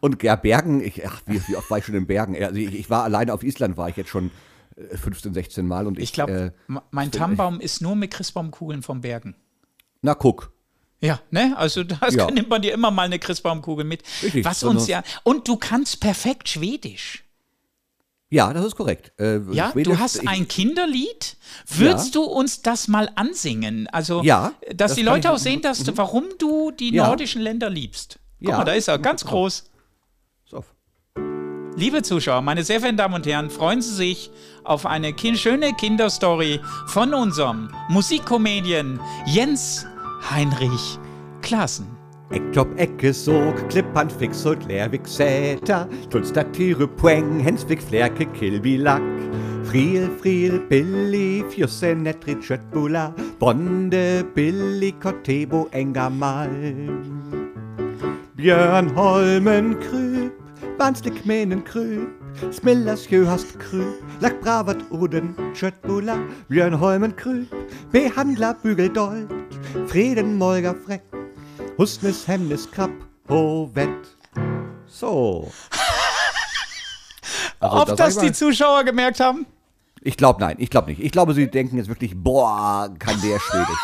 Und 0.01 0.23
ja, 0.23 0.35
Bergen, 0.37 0.83
ich, 0.83 1.07
ach, 1.07 1.21
wie, 1.27 1.41
wie 1.47 1.57
oft 1.57 1.71
war 1.71 1.77
ich 1.77 1.85
schon 1.85 1.95
in 1.95 2.07
Bergen? 2.07 2.35
Also 2.43 2.57
ich, 2.57 2.75
ich 2.75 2.89
war 2.89 3.05
alleine 3.05 3.35
auf 3.35 3.43
Island, 3.43 3.77
war 3.77 3.91
ich 3.91 3.97
jetzt 3.99 4.09
schon 4.09 4.31
äh, 4.77 4.97
15, 4.97 5.35
16 5.35 5.67
Mal. 5.67 5.87
Und 5.87 5.99
ich, 5.99 6.05
Ich 6.05 6.13
glaube, 6.15 6.55
äh, 6.69 6.73
mein 6.91 7.11
Tannenbaum 7.11 7.61
ist 7.61 7.83
nur 7.83 7.95
mit 7.95 8.11
Christbaumkugeln 8.11 8.81
vom 8.83 9.03
Bergen. 9.03 9.35
na 10.01 10.15
guck. 10.15 10.54
Ja, 11.05 11.21
ne? 11.31 11.55
Also 11.57 11.85
da 11.85 11.99
Ja. 12.11 12.31
nimmt 12.31 12.49
man 12.49 12.63
dir 12.63 12.73
immer 12.73 12.91
mal 12.91 13.03
eine 13.03 13.19
Christbaumkugel 13.19 13.85
mit. 13.85 14.03
Richtig, 14.23 14.45
Was 14.45 14.61
so 14.61 14.71
uns 14.71 14.87
ja. 14.89 15.03
Und 15.23 15.47
du 15.49 15.57
kannst 15.57 16.01
perfekt 16.01 16.49
Schwedisch. 16.49 17.25
Ja, 18.31 18.53
das 18.53 18.65
ist 18.65 18.75
korrekt. 18.75 19.13
Äh, 19.21 19.39
Ja, 19.53 19.71
Schwedisch, 19.73 19.93
du 19.93 19.99
hast 20.01 20.23
ich- 20.23 20.29
ein 20.29 20.49
Kinderlied. 20.49 21.37
Würdest 21.69 22.15
du 22.15 22.23
uns 22.25 22.63
das 22.63 22.89
mal 22.89 23.11
ansingen? 23.17 23.87
Also, 23.89 24.23
Ja, 24.25 24.53
dass 24.69 24.77
das 24.93 24.95
die 24.95 25.03
Leute 25.03 25.31
auch 25.31 25.39
sehen, 25.39 25.61
dass 25.63 25.85
du, 25.85 25.97
warum 25.97 26.25
du 26.39 26.71
die 26.73 26.93
Ja. 26.95 27.07
nordischen 27.07 27.43
Länder 27.43 27.69
liebst. 27.71 28.19
Guck 28.41 28.49
Ja. 28.49 28.59
mal, 28.59 28.65
da 28.65 28.73
ist 28.73 28.89
er, 28.89 28.99
ganz 28.99 29.25
groß. 29.25 29.65
Auf. 30.53 30.75
Liebe 31.77 32.03
Zuschauer, 32.03 32.41
meine 32.41 32.65
sehr 32.65 32.79
verehrten 32.81 32.97
Damen 32.97 33.15
und 33.15 33.27
Herren, 33.27 33.51
freuen 33.51 33.83
Sie 33.83 33.95
sich 33.95 34.31
auf 34.65 34.87
eine 34.87 35.13
kin 35.13 35.37
schöne 35.37 35.75
Kinderstory 35.75 36.61
von 36.87 37.13
unserem 37.15 37.71
Musikkomedien 37.89 39.01
Jens 39.27 39.85
Heinrich 40.31 40.99
Klaassen. 41.43 41.87
Ektop, 42.31 42.69
Ecke, 42.79 43.13
Sog, 43.13 43.69
Klippand, 43.69 44.11
Fix 44.11 44.45
und 44.47 44.67
Lervik, 44.67 45.07
Säter, 45.07 45.87
Tulstatire, 46.11 46.89
Pueng, 46.89 47.39
Hensvik, 47.39 47.83
Flerke, 47.83 48.25
Kilbilak, 48.27 49.03
Friel, 49.65 50.09
Friel, 50.21 50.59
Billy, 50.59 51.45
Fjusse, 51.51 51.95
Netrit, 51.95 52.43
Schöttbula, 52.43 53.15
Bonde, 53.39 54.25
Billy, 54.35 54.93
Kottebo, 54.93 55.69
Engamal. 55.71 56.49
Björn 58.35 58.97
Holmen, 58.97 59.79
Krüp, 59.79 60.33
Banslik, 60.79 61.25
Menen, 61.27 61.63
Krüp, 61.63 62.09
Smillas, 62.51 63.09
Jöhast, 63.11 63.59
Krüp, 63.61 64.03
Lack, 64.21 64.41
Bravat, 64.41 64.79
Uden, 64.91 65.35
Schöttbula, 65.53 66.17
Björn 66.49 66.81
Holmen, 66.81 67.15
Behandler, 67.93 68.57
Bügeldold, 68.63 69.29
Frieden, 69.87 70.39
Molger, 70.39 70.75
Freck, 70.75 71.03
Husnes, 71.79 72.27
Hemnes, 72.29 72.71
Krapp, 72.71 72.91
Hovet. 73.29 73.91
So. 74.87 75.51
Also, 77.61 77.93
Ob 77.93 77.97
das 77.97 78.15
ich 78.17 78.21
die 78.21 78.27
mal- 78.27 78.35
Zuschauer 78.35 78.85
gemerkt 78.85 79.21
haben? 79.21 79.47
Ich 80.03 80.19
glaube, 80.19 80.39
nein, 80.41 80.57
ich 80.59 80.69
glaube 80.69 80.91
nicht. 80.91 81.01
Ich 81.03 81.11
glaube, 81.13 81.33
sie 81.33 81.51
denken 81.51 81.79
jetzt 81.79 81.89
wirklich, 81.89 82.13
boah, 82.15 82.91
kann 82.99 83.19
der 83.23 83.41
Schwedisch. 83.41 83.79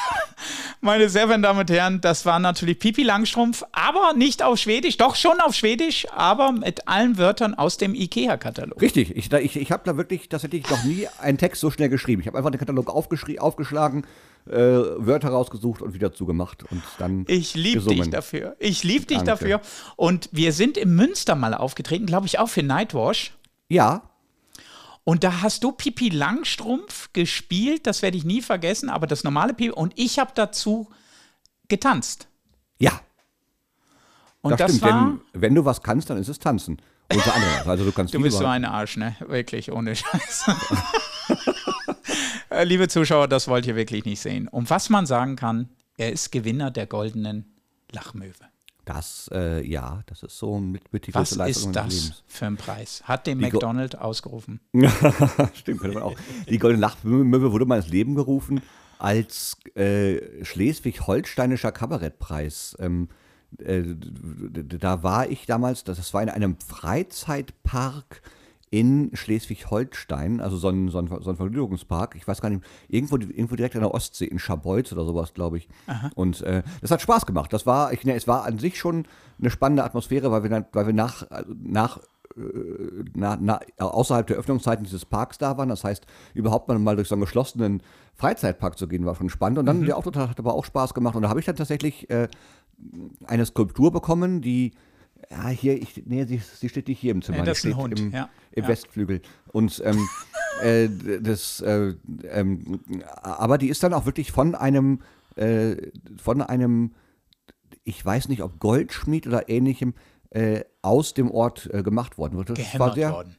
Meine 0.83 1.11
sehr 1.11 1.23
verehrten 1.23 1.43
Damen 1.43 1.61
und 1.61 1.71
Herren, 1.71 2.01
das 2.01 2.25
war 2.25 2.39
natürlich 2.39 2.79
Pipi 2.79 3.03
Langstrumpf, 3.03 3.65
aber 3.73 4.15
nicht 4.15 4.43
auf 4.43 4.59
Schwedisch, 4.59 4.97
doch 4.97 5.15
schon 5.15 5.39
auf 5.41 5.55
Schwedisch, 5.55 6.07
aber 6.11 6.53
mit 6.53 6.89
allen 6.89 7.19
Wörtern 7.19 7.53
aus 7.53 7.77
dem 7.77 7.95
IKEA-Katalog. 7.95 8.81
Richtig, 8.81 9.15
ich, 9.15 9.31
ich, 9.31 9.57
ich 9.57 9.73
habe 9.73 9.83
da 9.85 9.99
wirklich, 9.99 10.31
das 10.31 10.43
hätte 10.43 10.57
ich 10.57 10.71
noch 10.71 10.83
nie 10.85 11.07
einen 11.21 11.37
Text 11.37 11.61
so 11.61 11.71
schnell 11.71 11.91
geschrieben. 11.91 12.23
Ich 12.23 12.27
habe 12.29 12.39
einfach 12.39 12.51
den 12.51 12.59
Katalog 12.59 12.89
aufgeschlagen, 12.89 14.07
äh, 14.49 14.55
Wörter 14.55 15.29
rausgesucht 15.29 15.83
und 15.83 15.93
wieder 15.93 16.15
zugemacht 16.15 16.65
und 16.71 16.83
dann 16.97 17.27
Ich 17.29 17.55
liebe 17.55 17.83
dich 17.83 18.09
dafür. 18.09 18.57
Ich 18.59 18.83
liebe 18.83 19.05
dich 19.05 19.19
Danke. 19.19 19.33
dafür. 19.33 19.61
Und 19.97 20.31
wir 20.33 20.55
sind 20.55 20.79
in 20.79 20.97
Münster 20.97 21.35
mal 21.35 21.53
aufgetreten, 21.53 22.07
glaube 22.07 22.27
ich 22.27 22.39
auch 22.39 22.49
für 22.49 22.63
Nightwash. 22.63 23.35
Ja, 23.69 24.10
Und 25.05 25.25
da 25.25 25.41
hast 25.43 25.65
du 25.65 25.73
Pipi 25.73 26.09
Langstrumpf 26.09 27.13
gespielt, 27.13 27.87
das 27.87 28.03
werde 28.03 28.17
ich 28.17 28.25
nie 28.25 28.43
vergessen, 28.43 28.89
aber 28.91 29.07
das 29.07 29.25
normale 29.25 29.55
Pipi. 29.55 29.71
Und 29.71 29.93
ich 29.97 30.19
habe 30.19 30.33
dazu 30.35 30.89
getanzt. 31.69 32.29
ja, 32.79 33.01
Und 34.43 34.53
das, 34.53 34.59
das, 34.59 34.77
stimmt. 34.77 34.93
war. 34.93 35.19
Denn 35.35 35.41
wenn 35.43 35.55
du 35.55 35.65
was 35.65 35.83
kannst, 35.83 36.11
dann 36.11 36.19
ist 36.19 36.29
es 36.29 36.39
tanzen. 36.39 36.81
Unter 37.13 37.35
anderem. 37.35 37.69
Also 37.69 37.85
du 37.85 37.93
kannst 37.93 38.15
Du 38.15 38.21
bist 38.21 38.39
so 38.39 38.47
ein 38.47 38.65
Arsch, 38.65 38.97
ne? 38.97 39.17
Wirklich, 39.21 39.73
ohne 39.73 39.97
Scheiß. 39.97 40.47
Äh, 42.51 42.65
Liebe 42.65 42.89
Zuschauer, 42.89 43.29
das 43.29 43.47
wollt 43.47 43.65
ihr 43.67 43.77
wirklich 43.77 44.05
nicht 44.05 44.19
sehen. 44.21 44.49
Und 44.49 44.71
was 44.71 44.91
man 44.91 45.07
sagen 45.07 45.37
kann, 45.37 45.69
er 45.97 46.11
ist 46.11 46.33
Gewinner 46.33 46.73
der 46.73 46.87
goldenen 46.87 47.55
Lachmöwe. 47.93 48.50
Das, 48.93 49.31
äh, 49.33 49.65
ja, 49.65 50.03
das 50.07 50.25
ist 50.25 50.37
so 50.37 50.59
mit, 50.59 50.93
mit 50.93 51.07
die 51.07 51.15
Was 51.15 51.37
Leistung 51.37 51.71
ist 51.71 51.77
das 51.77 51.95
Lebens. 51.95 52.23
für 52.27 52.47
ein 52.47 52.57
Preis? 52.57 53.03
Hat 53.05 53.25
den 53.29 53.39
McDonald 53.39 53.97
ausgerufen. 53.97 54.59
Stimmt, 55.55 55.81
könnte 55.81 55.95
man 55.95 56.03
auch. 56.03 56.17
Die 56.49 56.59
Goldene 56.59 56.81
Lachmöwe 56.81 57.53
wurde 57.53 57.67
mal 57.67 57.77
ins 57.77 57.87
Leben 57.87 58.17
gerufen 58.17 58.63
als 58.99 59.57
äh, 59.77 60.45
schleswig-holsteinischer 60.45 61.71
Kabarettpreis. 61.71 62.77
Ähm, 62.81 63.09
äh, 63.59 63.83
da 63.95 65.05
war 65.05 65.31
ich 65.31 65.47
damals, 65.47 65.85
das 65.85 66.13
war 66.13 66.23
in 66.25 66.29
einem 66.29 66.57
Freizeitpark 66.59 68.23
in 68.71 69.11
Schleswig-Holstein, 69.15 70.41
also 70.41 70.57
so 70.57 70.69
ein, 70.69 70.89
so, 70.89 70.99
ein, 70.99 71.09
so 71.09 71.31
ein 71.31 71.37
Vergnügungspark, 71.37 72.15
ich 72.15 72.27
weiß 72.27 72.41
gar 72.41 72.51
nicht, 72.51 72.63
irgendwo, 72.89 73.17
irgendwo 73.17 73.57
direkt 73.57 73.75
an 73.75 73.83
der 73.83 73.93
Ostsee, 73.93 74.27
in 74.27 74.39
Scharbeutz 74.39 74.93
oder 74.93 75.05
sowas, 75.05 75.35
glaube 75.35 75.59
ich. 75.59 75.69
Und 76.15 76.41
äh, 76.43 76.63
das 76.81 76.93
hat 76.93 77.03
Spaß 77.03 77.27
gemacht. 77.27 77.53
Das 77.53 77.67
war, 77.67 77.93
ich, 77.93 78.05
ne, 78.05 78.15
es 78.15 78.29
war 78.29 78.45
an 78.45 78.59
sich 78.59 78.79
schon 78.79 79.07
eine 79.41 79.51
spannende 79.51 79.83
Atmosphäre, 79.83 80.31
weil 80.31 80.45
wir, 80.45 80.51
dann, 80.51 80.67
weil 80.73 80.87
wir 80.87 80.95
nach, 80.95 81.27
nach 81.63 81.99
na, 83.15 83.37
na, 83.41 83.61
außerhalb 83.79 84.27
der 84.27 84.37
Öffnungszeiten 84.37 84.85
dieses 84.85 85.05
Parks 85.05 85.39
da 85.39 85.59
waren. 85.59 85.69
Das 85.69 85.85
heißt, 85.85 86.07
überhaupt 86.35 86.69
mal, 86.69 86.97
durch 86.97 87.09
so 87.09 87.15
einen 87.15 87.23
geschlossenen 87.23 87.83
Freizeitpark 88.15 88.79
zu 88.79 88.87
gehen, 88.87 89.05
war 89.05 89.15
schon 89.17 89.31
spannend. 89.31 89.59
Und 89.59 89.67
dann 89.67 89.85
der 89.85 89.97
Auftritt 89.97 90.17
hat 90.17 90.39
aber 90.39 90.55
auch 90.55 90.65
Spaß 90.65 90.95
gemacht. 90.95 91.17
Und 91.17 91.23
da 91.23 91.29
habe 91.29 91.41
ich 91.41 91.47
dann 91.47 91.57
tatsächlich 91.57 92.09
äh, 92.11 92.29
eine 93.27 93.47
Skulptur 93.47 93.91
bekommen, 93.91 94.41
die, 94.41 94.73
ja, 95.31 95.49
hier, 95.49 95.81
ich, 95.81 96.03
nee, 96.07 96.25
sie, 96.25 96.39
sie 96.39 96.69
steht 96.69 96.89
nicht 96.89 96.99
hier 96.99 97.13
im 97.13 97.23
Zimmer. 97.23 97.39
Nee, 97.39 97.45
das 97.45 97.63
die 97.63 97.69
ist 97.69 97.75
ein 97.75 97.81
Hund, 97.81 97.99
im, 97.99 98.11
ja. 98.13 98.29
im 98.53 98.63
Ja. 98.65 98.69
Westflügel. 98.69 99.23
Und 99.49 99.81
ähm, 99.85 100.09
äh, 100.63 100.89
das, 101.21 101.61
äh, 101.61 101.95
ähm, 102.29 102.81
aber 103.23 103.59
die 103.59 103.69
ist 103.69 103.83
dann 103.83 103.95
auch 103.95 104.07
wirklich 104.07 104.33
von 104.33 104.55
einem, 104.55 105.03
äh, 105.37 105.77
von 106.17 106.43
einem 106.43 106.93
ich 107.85 108.05
weiß 108.05 108.29
nicht, 108.29 108.43
ob 108.43 108.59
Goldschmied 108.59 109.27
oder 109.27 109.49
ähnlichem 109.49 109.95
äh, 110.31 110.63
aus 110.83 111.15
dem 111.15 111.31
Ort 111.31 111.69
äh, 111.73 111.83
gemacht 111.83 112.19
worden. 112.19 112.37
Das 112.39 112.49
war 112.49 112.55
Gehämmert 112.57 112.95
sehr, 112.95 113.13
worden. 113.13 113.37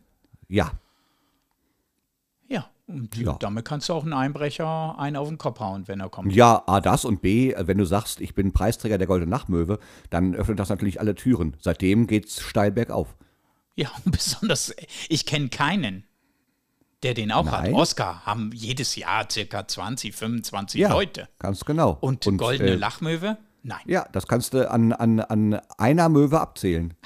Ja, 0.48 0.72
und 2.92 3.16
Ja. 3.18 3.38
damit 3.40 3.66
kannst 3.66 3.90
du 3.90 3.94
auch 3.94 4.04
einen 4.04 4.14
Einbrecher 4.14 4.98
einen 5.00 5.16
auf 5.16 5.28
den 5.28 5.38
Kopf 5.38 5.60
hauen, 5.60 5.88
wenn 5.88 6.00
er 6.00 6.10
kommt. 6.10 6.34
ja, 6.34 6.64
A, 6.68 6.80
das 6.82 7.06
und 7.06 7.22
B, 7.22 7.54
wenn 7.58 7.78
du 7.78 7.86
sagst, 7.86 8.22
ich 8.22 8.36
bin 8.36 8.52
Preisträger 8.54 8.98
der 8.98 9.08
Goldenen 9.08 9.30
Nachtmöwe, 9.30 9.80
dann 10.10 10.36
öffnet 10.36 10.60
das 10.60 10.70
natürlich 10.70 11.00
alle 11.00 11.16
Türen. 11.16 11.56
Seitdem 11.60 12.08
geht's 12.08 12.42
steil 12.42 12.72
bergauf. 12.72 13.16
Ja, 13.76 13.90
und 14.06 14.12
besonders, 14.18 14.74
ich 15.10 15.26
kenne 15.26 15.50
keinen, 15.50 16.04
der 17.04 17.14
den 17.16 17.32
auch 17.32 17.48
hat. 17.48 17.64
Nein. 17.64 17.74
Oscar 17.74 18.26
haben 18.26 18.52
jedes 18.54 18.96
Jahr 18.96 19.26
circa 19.32 19.68
20, 19.68 20.14
25 20.14 20.80
Ja, 20.82 20.92
Leute. 20.92 21.28
ganz 21.40 21.66
genau. 21.66 21.98
Und, 22.02 22.26
goldene 22.38 22.72
äh, 22.72 22.76
Lachmöwe? 22.76 23.38
Nein. 23.64 23.80
Ja, 23.86 24.08
das 24.12 24.28
kannst 24.28 24.54
du 24.54 24.70
an, 24.70 24.92
an, 24.94 25.20
an 25.20 25.60
einer 25.78 26.10
Möwe 26.10 26.40
abzählen. 26.40 26.94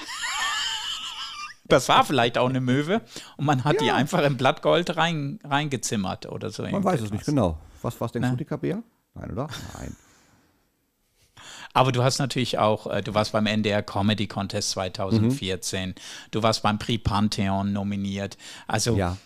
Das 1.68 1.90
war 1.90 2.04
vielleicht 2.06 2.38
auch 2.38 2.50
eine 2.50 2.62
Möwe 2.62 3.02
und 3.38 3.46
man 3.46 3.64
hat 3.64 3.82
die 3.82 3.92
einfach 3.92 4.24
in 4.24 4.38
Blattgold 4.38 4.98
rein, 4.98 5.40
reingezimmert 5.44 6.28
oder 6.28 6.50
so. 6.52 6.64
Man 6.64 6.84
weiß 6.84 7.02
es 7.02 7.12
nicht 7.12 7.26
genau. 7.26 7.58
Was, 7.82 7.98
denkst 7.98 8.16
Na. 8.22 8.30
du, 8.32 8.38
Dicker 8.38 8.58
Bär? 8.58 8.84
Nein, 9.16 9.32
oder? 9.32 9.48
Nein. 9.78 9.96
Aber 11.74 11.92
du 11.92 12.04
hast 12.04 12.20
natürlich 12.20 12.58
auch, 12.58 12.88
äh, 12.88 13.02
du 13.02 13.14
warst 13.14 13.34
beim 13.34 13.46
NDR 13.48 13.84
Comedy 13.84 14.28
Contest 14.28 14.72
2014, 14.72 15.94
du 16.32 16.42
warst 16.44 16.64
beim 16.64 16.80
Prix 16.80 17.04
Pantheon 17.04 17.74
nominiert. 17.74 18.38
Also 18.68 18.96
Ja. 18.96 19.18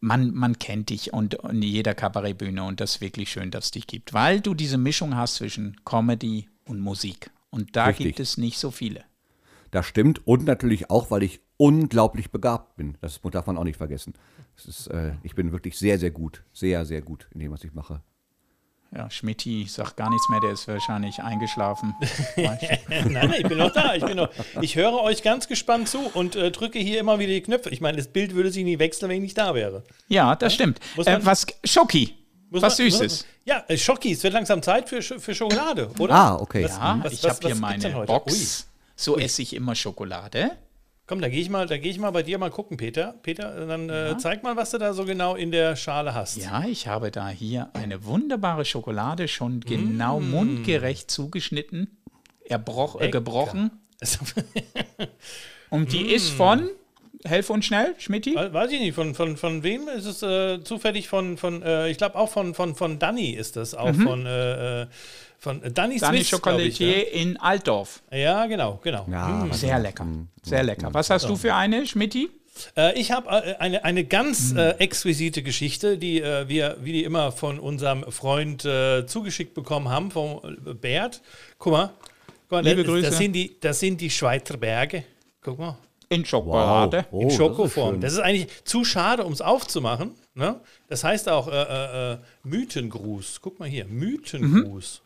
man, 0.00 0.34
man 0.34 0.58
kennt 0.58 0.90
dich 0.90 1.12
und 1.12 1.34
in 1.34 1.62
jeder 1.62 1.94
Kabarettbühne 1.94 2.62
und 2.64 2.80
das 2.80 2.96
ist 2.96 3.00
wirklich 3.00 3.30
schön, 3.30 3.50
dass 3.50 3.66
es 3.66 3.70
dich 3.70 3.86
gibt, 3.86 4.12
weil 4.12 4.40
du 4.40 4.54
diese 4.54 4.76
Mischung 4.78 5.16
hast 5.16 5.36
zwischen 5.36 5.76
Comedy 5.84 6.48
und 6.66 6.80
Musik. 6.80 7.30
Und 7.50 7.76
da 7.76 7.86
Richtig. 7.86 8.06
gibt 8.06 8.20
es 8.20 8.36
nicht 8.36 8.58
so 8.58 8.70
viele. 8.70 9.04
Das 9.70 9.86
stimmt. 9.86 10.26
Und 10.26 10.44
natürlich 10.44 10.90
auch, 10.90 11.10
weil 11.10 11.22
ich 11.22 11.40
unglaublich 11.56 12.30
begabt 12.30 12.76
bin. 12.76 12.96
Das 13.00 13.20
darf 13.30 13.46
man 13.46 13.56
auch 13.58 13.64
nicht 13.64 13.76
vergessen. 13.76 14.14
Das 14.56 14.66
ist, 14.66 14.86
äh, 14.88 15.12
ich 15.22 15.34
bin 15.34 15.52
wirklich 15.52 15.78
sehr, 15.78 15.98
sehr 15.98 16.10
gut. 16.10 16.42
Sehr, 16.52 16.84
sehr 16.84 17.00
gut 17.02 17.28
in 17.32 17.40
dem, 17.40 17.52
was 17.52 17.64
ich 17.64 17.72
mache. 17.74 18.00
Ja, 18.96 19.10
Schmidti 19.10 19.66
sagt 19.68 19.96
gar 19.96 20.08
nichts 20.08 20.28
mehr, 20.28 20.38
der 20.40 20.52
ist 20.52 20.68
wahrscheinlich 20.68 21.20
eingeschlafen. 21.20 21.94
Nein, 22.36 22.58
nein, 23.10 23.34
ich 23.38 23.48
bin 23.48 23.58
noch 23.58 23.72
da. 23.72 23.94
Ich, 23.96 24.04
bin 24.04 24.16
noch, 24.16 24.28
ich 24.60 24.76
höre 24.76 25.00
euch 25.00 25.24
ganz 25.24 25.48
gespannt 25.48 25.88
zu 25.88 25.98
und 26.14 26.36
äh, 26.36 26.52
drücke 26.52 26.78
hier 26.78 27.00
immer 27.00 27.18
wieder 27.18 27.32
die 27.32 27.40
Knöpfe. 27.40 27.70
Ich 27.70 27.80
meine, 27.80 27.96
das 27.96 28.06
Bild 28.06 28.34
würde 28.36 28.52
sich 28.52 28.62
nie 28.62 28.78
wechseln, 28.78 29.08
wenn 29.08 29.16
ich 29.16 29.22
nicht 29.22 29.38
da 29.38 29.52
wäre. 29.56 29.82
ja, 30.06 30.36
das 30.36 30.54
stimmt. 30.54 30.78
Muss 30.94 31.08
Äh, 31.08 31.14
man- 31.14 31.26
was, 31.26 31.44
Schoki, 31.64 32.14
Muss 32.50 32.62
Was 32.62 32.78
man- 32.78 32.88
Süßes. 32.88 33.26
Ja, 33.44 33.64
äh, 33.66 33.76
Schoki, 33.76 34.12
es 34.12 34.22
wird 34.22 34.32
langsam 34.32 34.62
Zeit 34.62 34.88
für, 34.88 35.02
für 35.02 35.34
Schokolade, 35.34 35.90
oder? 35.98 36.14
Ah, 36.14 36.36
okay. 36.36 36.62
Was- 36.62 36.76
Ja, 36.76 37.00
was- 37.02 37.12
ich 37.14 37.24
habe 37.24 37.38
hier 37.46 37.54
meine? 37.56 38.04
Box. 38.06 38.68
So 38.94 39.16
esse 39.18 39.42
ich 39.42 39.54
immer 39.56 39.74
Schokolade. 39.74 40.52
Komm, 41.06 41.20
da 41.20 41.28
gehe 41.28 41.40
ich 41.40 41.50
mal, 41.50 41.66
da 41.66 41.76
gehe 41.76 41.90
ich 41.90 41.98
mal 41.98 42.12
bei 42.12 42.22
dir 42.22 42.38
mal 42.38 42.50
gucken, 42.50 42.78
Peter. 42.78 43.14
Peter, 43.22 43.66
dann 43.66 43.90
äh, 43.90 44.16
zeig 44.16 44.42
mal, 44.42 44.56
was 44.56 44.70
du 44.70 44.78
da 44.78 44.94
so 44.94 45.04
genau 45.04 45.34
in 45.34 45.50
der 45.50 45.76
Schale 45.76 46.14
hast. 46.14 46.38
Ja, 46.38 46.64
ich 46.64 46.86
habe 46.86 47.10
da 47.10 47.28
hier 47.28 47.68
eine 47.74 48.06
wunderbare 48.06 48.64
Schokolade, 48.64 49.28
schon 49.28 49.60
genau 49.60 50.18
mundgerecht 50.20 51.10
zugeschnitten, 51.10 51.98
erbroch, 52.46 53.00
äh, 53.02 53.10
gebrochen. 53.10 53.70
Und 55.70 55.92
die 55.92 56.06
ist 56.06 56.30
von, 56.30 56.70
helf 57.24 57.50
uns 57.50 57.66
schnell, 57.66 57.94
Schmidti. 57.98 58.34
Weiß 58.34 58.70
ich 58.70 58.80
nicht, 58.80 58.94
von, 58.94 59.14
von, 59.14 59.36
von 59.36 59.62
wem 59.62 59.88
ist 59.88 60.06
es 60.06 60.22
äh, 60.22 60.62
zufällig 60.64 61.08
von, 61.08 61.36
von 61.36 61.62
äh, 61.62 61.90
ich 61.90 61.98
glaube 61.98 62.16
auch 62.16 62.30
von, 62.30 62.54
von, 62.54 62.74
von 62.74 62.98
Danny 62.98 63.30
ist 63.30 63.56
das, 63.56 63.74
auch 63.74 63.94
von, 63.94 64.24
äh, 64.24 64.82
äh, 64.82 64.86
von 65.44 65.60
Danny 65.72 65.98
Swiss, 65.98 66.00
glaub 66.00 66.14
ich, 66.14 66.30
Chocolatier 66.30 67.12
in 67.12 67.36
Altdorf. 67.36 68.02
ja. 68.10 68.16
ja, 68.18 68.46
genau, 68.46 68.80
genau. 68.82 69.06
Ja, 69.10 69.46
was- 69.48 69.60
Sehr 69.60 69.78
lecker. 69.78 70.06
Sehr 70.42 70.62
lecker. 70.64 70.88
Was 70.92 71.10
hast 71.10 71.28
du 71.28 71.36
für 71.36 71.54
eine, 71.54 71.86
Schmidti? 71.86 72.28
Äh, 72.76 72.98
ich 73.00 73.10
habe 73.12 73.28
äh, 73.30 73.56
eine, 73.58 73.84
eine 73.84 74.04
ganz 74.04 74.52
Mhm. 74.52 74.58
äh, 74.58 74.70
exquisite 74.78 75.42
Geschichte, 75.42 75.98
die 75.98 76.20
äh, 76.20 76.48
wir, 76.48 76.76
wie 76.82 76.92
die 76.92 77.04
immer, 77.04 77.30
von 77.32 77.58
unserem 77.58 78.10
Freund 78.12 78.64
äh, 78.64 79.06
zugeschickt 79.06 79.54
bekommen 79.54 79.88
haben, 79.88 80.10
von 80.12 80.58
äh, 80.66 80.72
Bert. 80.74 81.20
Guck 81.58 81.72
mal, 81.72 81.90
guck 82.48 82.52
mal 82.52 82.64
Liebe 82.64 82.82
das, 82.84 82.86
Grüße. 82.92 83.06
Das 83.08 83.18
sind, 83.18 83.32
die, 83.32 83.56
das 83.60 83.80
sind 83.80 84.00
die 84.00 84.08
Schweizer 84.10 84.56
Berge. 84.56 85.04
Guck 85.42 85.58
mal. 85.58 85.76
In 86.10 86.24
Schokolade. 86.24 87.06
Oh, 87.10 87.20
in 87.22 87.28
das 87.28 87.32
ist 87.34 87.38
Schokoform. 87.38 88.00
Das 88.00 88.12
ist 88.12 88.18
eigentlich 88.20 88.46
zu 88.64 88.84
schade, 88.84 89.24
um 89.24 89.32
es 89.32 89.40
aufzumachen. 89.40 90.12
Ne? 90.36 90.60
Das 90.88 91.02
heißt 91.02 91.28
auch 91.28 91.48
äh, 91.48 91.50
äh, 91.50 92.12
äh, 92.12 92.18
Mythengruß. 92.44 93.40
Guck 93.40 93.58
mal 93.58 93.68
hier, 93.68 93.84
Mythengruß. 93.86 95.00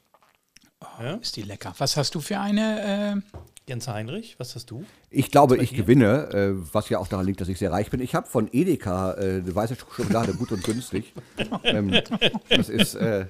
Ist 1.21 1.37
die 1.37 1.43
lecker. 1.43 1.75
Was 1.79 1.97
hast 1.97 2.15
du 2.15 2.21
für 2.21 2.39
eine? 2.39 3.23
Äh, 3.27 3.41
Jens 3.69 3.87
Heinrich, 3.89 4.37
was 4.39 4.55
hast 4.55 4.71
du? 4.71 4.85
Ich 5.11 5.31
glaube, 5.31 5.59
ich 5.59 5.75
gewinne, 5.75 6.31
äh, 6.33 6.53
was 6.73 6.89
ja 6.89 6.99
auch 6.99 7.09
daran 7.09 7.27
liegt, 7.27 7.41
dass 7.41 7.49
ich 7.49 7.59
sehr 7.59 7.71
reich 7.71 7.91
bin. 7.91 8.01
Ich 8.01 8.15
habe 8.15 8.27
von 8.27 8.49
Edeka 8.51 9.13
äh, 9.15 9.41
eine 9.43 9.55
weiße 9.55 9.77
Schokolade, 9.77 10.33
gut 10.35 10.53
und 10.53 10.63
günstig. 10.65 11.13
ähm, 11.65 11.93
das 12.49 12.69
ist. 12.69 12.95
Äh, 12.95 13.27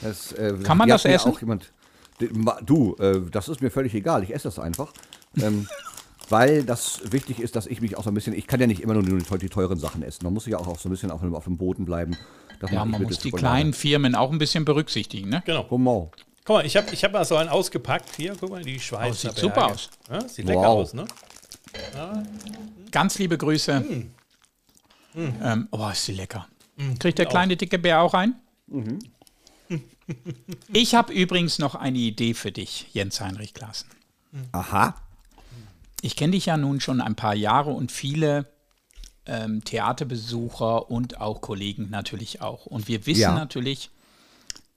das, 0.00 0.32
äh, 0.32 0.54
Kann 0.62 0.78
man 0.78 0.88
das 0.88 1.04
essen? 1.04 1.30
Auch 1.32 1.40
jemand, 1.40 1.72
Die- 2.20 2.28
ma- 2.28 2.60
du, 2.64 2.96
äh, 2.96 3.20
das 3.30 3.48
ist 3.48 3.60
mir 3.60 3.70
völlig 3.70 3.94
egal. 3.94 4.22
Ich 4.22 4.34
esse 4.34 4.44
das 4.44 4.58
einfach. 4.58 4.92
Ähm, 5.40 5.68
weil 6.28 6.62
das 6.64 7.12
wichtig 7.12 7.40
ist, 7.40 7.56
dass 7.56 7.66
ich 7.66 7.80
mich 7.82 7.96
auch 7.98 8.04
so 8.04 8.10
ein 8.10 8.14
bisschen. 8.14 8.32
Ich 8.34 8.46
kann 8.46 8.58
ja 8.60 8.66
nicht 8.66 8.80
immer 8.82 8.94
nur 8.94 9.02
die, 9.02 9.18
die 9.38 9.48
teuren 9.48 9.78
Sachen 9.78 10.02
essen. 10.02 10.20
Man 10.24 10.32
muss 10.32 10.46
ja 10.46 10.56
auch, 10.58 10.66
auch 10.66 10.78
so 10.78 10.88
ein 10.88 10.92
bisschen 10.92 11.10
auf, 11.10 11.20
dem- 11.20 11.34
auf 11.34 11.44
dem 11.44 11.58
Boden 11.58 11.84
bleiben. 11.84 12.16
Ja, 12.70 12.84
man 12.84 13.02
muss 13.02 13.18
die 13.18 13.32
kleinen 13.32 13.72
Firmen 13.74 14.14
auch 14.14 14.30
ein 14.32 14.38
bisschen 14.38 14.64
berücksichtigen, 14.64 15.28
ne? 15.28 15.42
Genau. 15.44 15.64
Comment. 15.64 16.10
Guck 16.44 16.56
mal, 16.56 16.66
ich 16.66 16.76
habe 16.76 16.92
ich 16.92 17.04
hab 17.04 17.12
mal 17.12 17.24
so 17.24 17.36
einen 17.36 17.48
ausgepackt. 17.48 18.16
Hier, 18.16 18.34
guck 18.38 18.50
mal, 18.50 18.62
die 18.64 18.80
Schweizer 18.80 19.10
Oh, 19.10 19.12
sieht 19.12 19.22
Berge. 19.34 19.40
super 19.40 19.66
aus. 19.66 19.90
Ja, 20.10 20.28
sieht 20.28 20.46
lecker 20.46 20.60
Wow. 20.60 20.66
aus, 20.80 20.94
ne? 20.94 21.04
Ganz 22.90 23.18
liebe 23.18 23.38
Grüße. 23.38 23.80
Mm. 23.80 24.12
Ähm, 25.14 25.68
oh, 25.70 25.88
ist 25.90 26.08
die 26.08 26.12
lecker. 26.14 26.48
Kriegt 26.98 27.18
der 27.18 27.26
kleine 27.26 27.56
dicke 27.56 27.78
Bär 27.78 28.00
auch 28.02 28.14
ein? 28.14 28.34
Mhm. 28.66 28.98
Ich 30.72 30.94
habe 30.94 31.12
übrigens 31.12 31.58
noch 31.58 31.74
eine 31.74 31.96
Idee 31.96 32.34
für 32.34 32.50
dich, 32.52 32.86
Jens 32.92 33.20
Heinrich 33.20 33.54
Klaassen. 33.54 33.88
Aha. 34.50 34.94
Ich 36.02 36.16
kenne 36.16 36.32
dich 36.32 36.46
ja 36.46 36.56
nun 36.58 36.80
schon 36.80 37.00
ein 37.00 37.14
paar 37.14 37.34
Jahre 37.34 37.70
und 37.70 37.92
viele 37.92 38.46
ähm, 39.24 39.62
Theaterbesucher 39.64 40.90
und 40.90 41.20
auch 41.20 41.40
Kollegen 41.40 41.88
natürlich 41.88 42.42
auch. 42.42 42.66
Und 42.66 42.88
wir 42.88 43.06
wissen 43.06 43.20
Ja. 43.20 43.32
natürlich, 43.34 43.90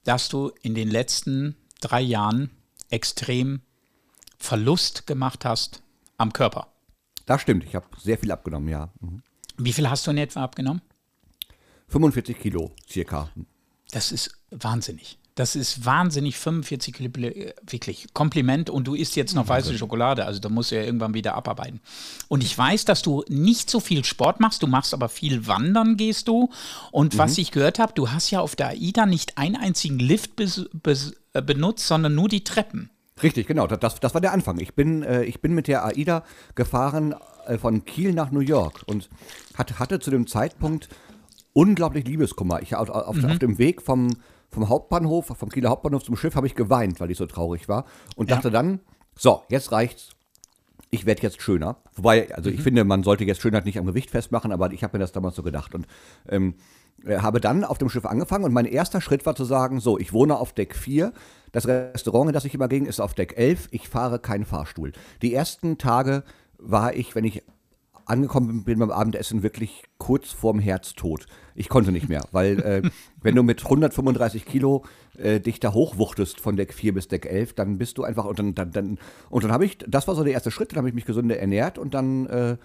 dass 0.06 0.28
du 0.28 0.52
in 0.62 0.74
den 0.74 0.88
letzten 0.88 1.56
drei 1.80 2.00
Jahren 2.00 2.50
extrem 2.90 3.60
Verlust 4.38 5.06
gemacht 5.06 5.44
hast 5.44 5.82
am 6.16 6.32
Körper. 6.32 6.68
Das 7.26 7.42
stimmt. 7.42 7.64
Ich 7.64 7.74
habe 7.74 7.86
sehr 7.98 8.16
viel 8.16 8.30
abgenommen, 8.30 8.68
ja. 8.68 8.92
Mhm. 9.00 9.22
Wie 9.58 9.72
viel 9.72 9.90
hast 9.90 10.06
du 10.06 10.12
in 10.12 10.18
etwa 10.18 10.44
abgenommen? 10.44 10.82
45 11.88 12.38
Kilo 12.38 12.72
circa. 12.88 13.30
Das 13.90 14.12
ist 14.12 14.30
wahnsinnig. 14.50 15.18
Das 15.36 15.54
ist 15.54 15.84
wahnsinnig, 15.84 16.38
45 16.38 16.94
Kilo, 16.94 17.10
äh, 17.28 17.52
wirklich 17.68 18.08
Kompliment 18.14 18.70
und 18.70 18.86
du 18.86 18.94
isst 18.94 19.16
jetzt 19.16 19.34
noch 19.34 19.46
weiße 19.46 19.76
Schokolade, 19.76 20.24
also 20.24 20.40
da 20.40 20.48
musst 20.48 20.70
du 20.70 20.76
ja 20.76 20.82
irgendwann 20.82 21.12
wieder 21.12 21.34
abarbeiten. 21.34 21.80
Und 22.28 22.42
ich 22.42 22.56
weiß, 22.56 22.86
dass 22.86 23.02
du 23.02 23.22
nicht 23.28 23.68
so 23.68 23.78
viel 23.78 24.02
Sport 24.04 24.40
machst, 24.40 24.62
du 24.62 24.66
machst 24.66 24.94
aber 24.94 25.10
viel 25.10 25.46
Wandern 25.46 25.98
gehst 25.98 26.26
du 26.26 26.50
und 26.90 27.18
was 27.18 27.36
ich 27.36 27.52
gehört 27.52 27.78
habe, 27.78 27.92
du 27.94 28.10
hast 28.10 28.30
ja 28.30 28.40
auf 28.40 28.56
der 28.56 28.68
AIDA 28.68 29.04
nicht 29.04 29.36
einen 29.36 29.56
einzigen 29.56 29.98
Lift 29.98 30.36
bes 30.36 30.68
bes 30.72 31.14
äh, 31.34 31.42
benutzt, 31.42 31.86
sondern 31.86 32.14
nur 32.14 32.28
die 32.28 32.42
Treppen. 32.42 32.90
Richtig, 33.22 33.46
genau. 33.46 33.66
Das, 33.66 34.00
das, 34.00 34.14
war 34.14 34.20
der 34.20 34.32
Anfang. 34.32 34.58
Ich 34.58 34.74
bin, 34.74 35.02
äh, 35.02 35.24
ich 35.24 35.40
bin 35.40 35.54
mit 35.54 35.68
der 35.68 35.84
AIDA 35.84 36.24
gefahren 36.54 37.14
äh, 37.46 37.58
von 37.58 37.84
Kiel 37.84 38.12
nach 38.14 38.30
New 38.30 38.40
York 38.40 38.82
und 38.86 39.10
hat, 39.54 39.78
hatte 39.78 40.00
zu 40.00 40.10
dem 40.10 40.26
Zeitpunkt 40.26 40.88
unglaublich 41.52 42.06
Liebeskummer. 42.06 42.60
Ich, 42.62 42.74
auf, 42.74 42.90
auf, 42.90 43.22
auf 43.22 43.38
dem 43.38 43.58
Weg 43.58 43.80
vom, 43.80 44.16
vom 44.56 44.70
Hauptbahnhof, 44.70 45.26
vom 45.26 45.50
Kieler 45.50 45.68
Hauptbahnhof 45.68 46.02
zum 46.02 46.16
Schiff, 46.16 46.34
habe 46.34 46.46
ich 46.46 46.54
geweint, 46.54 46.98
weil 46.98 47.10
ich 47.10 47.18
so 47.18 47.26
traurig 47.26 47.68
war. 47.68 47.84
Und 48.16 48.30
dachte 48.30 48.50
dann, 48.50 48.80
so, 49.14 49.42
jetzt 49.50 49.70
reicht's. 49.70 50.10
Ich 50.88 51.04
werde 51.04 51.20
jetzt 51.20 51.42
schöner. 51.42 51.76
Wobei, 51.94 52.34
also 52.34 52.48
ich 52.48 52.62
finde, 52.62 52.84
man 52.84 53.02
sollte 53.02 53.24
jetzt 53.24 53.42
Schönheit 53.42 53.66
nicht 53.66 53.78
am 53.78 53.84
Gewicht 53.84 54.10
festmachen, 54.10 54.52
aber 54.52 54.72
ich 54.72 54.82
habe 54.82 54.96
mir 54.96 55.00
das 55.00 55.12
damals 55.12 55.36
so 55.36 55.42
gedacht. 55.42 55.74
Und 55.74 55.86
ähm, 56.28 56.54
äh, 57.04 57.18
habe 57.18 57.38
dann 57.38 57.64
auf 57.64 57.76
dem 57.76 57.90
Schiff 57.90 58.06
angefangen 58.06 58.44
und 58.44 58.54
mein 58.54 58.64
erster 58.64 59.02
Schritt 59.02 59.26
war 59.26 59.34
zu 59.34 59.44
sagen, 59.44 59.78
so, 59.78 59.98
ich 59.98 60.14
wohne 60.14 60.38
auf 60.38 60.54
Deck 60.54 60.74
4, 60.74 61.12
das 61.52 61.66
Restaurant, 61.66 62.28
in 62.28 62.32
das 62.32 62.46
ich 62.46 62.54
immer 62.54 62.68
ging, 62.68 62.86
ist 62.86 63.00
auf 63.00 63.12
Deck 63.12 63.36
11, 63.36 63.68
ich 63.72 63.90
fahre 63.90 64.18
keinen 64.18 64.46
Fahrstuhl. 64.46 64.92
Die 65.20 65.34
ersten 65.34 65.76
Tage 65.76 66.22
war 66.58 66.94
ich, 66.94 67.14
wenn 67.14 67.24
ich 67.24 67.42
angekommen 68.06 68.64
bin 68.64 68.78
beim 68.78 68.90
Abendessen, 68.90 69.42
wirklich 69.42 69.84
kurz 69.98 70.30
vorm 70.32 70.58
Herztod. 70.58 71.26
Ich 71.54 71.68
konnte 71.68 71.92
nicht 71.92 72.08
mehr, 72.08 72.24
weil 72.32 72.60
äh, 72.60 72.82
wenn 73.22 73.34
du 73.34 73.42
mit 73.42 73.64
135 73.64 74.46
Kilo 74.46 74.84
äh, 75.18 75.40
dich 75.40 75.60
da 75.60 75.72
hochwuchtest 75.72 76.40
von 76.40 76.56
Deck 76.56 76.72
4 76.72 76.94
bis 76.94 77.08
Deck 77.08 77.26
11, 77.26 77.54
dann 77.54 77.78
bist 77.78 77.98
du 77.98 78.04
einfach, 78.04 78.24
und 78.24 78.38
dann, 78.38 78.54
dann, 78.54 78.70
dann, 78.72 78.98
und 79.28 79.44
dann 79.44 79.52
habe 79.52 79.64
ich, 79.66 79.78
das 79.86 80.08
war 80.08 80.14
so 80.14 80.24
der 80.24 80.32
erste 80.32 80.50
Schritt, 80.50 80.72
dann 80.72 80.78
habe 80.78 80.88
ich 80.88 80.94
mich 80.94 81.04
gesünder 81.04 81.38
ernährt 81.38 81.78
und 81.78 81.94
dann 81.94 82.26
äh, 82.26 82.56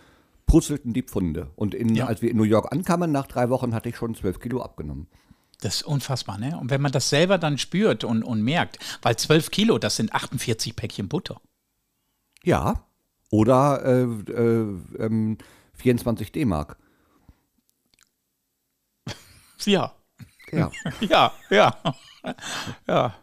purzelten 0.45 0.93
die 0.93 1.03
Pfunde. 1.03 1.49
Und 1.55 1.73
in, 1.73 1.95
Ja. 1.95 2.05
als 2.07 2.21
wir 2.21 2.29
in 2.31 2.37
New 2.37 2.43
York 2.43 2.71
ankamen, 2.71 3.11
nach 3.11 3.27
drei 3.27 3.49
Wochen 3.49 3.73
hatte 3.73 3.89
ich 3.89 3.95
schon 3.97 4.15
12 4.15 4.39
Kilo 4.39 4.61
abgenommen. 4.61 5.07
Das 5.61 5.75
ist 5.75 5.83
unfassbar, 5.83 6.37
ne? 6.39 6.57
Und 6.59 6.71
wenn 6.71 6.81
man 6.81 6.91
das 6.91 7.09
selber 7.09 7.37
dann 7.37 7.57
spürt 7.59 8.03
und, 8.03 8.23
und 8.23 8.41
merkt, 8.41 8.79
weil 9.03 9.15
12 9.15 9.51
Kilo, 9.51 9.77
das 9.77 9.95
sind 9.95 10.11
48 10.13 10.75
Päckchen 10.75 11.07
Butter. 11.07 11.39
Ja. 12.43 12.83
Oder 13.31 13.81
äh, 13.83 14.03
äh, 14.31 14.79
ähm, 14.99 15.37
24 15.73 16.31
D-Mark. 16.31 16.77
Ja, 19.65 19.93
Ja. 20.51 20.69
ja, 20.99 21.31
ja, 21.49 21.95
ja. 22.87 23.15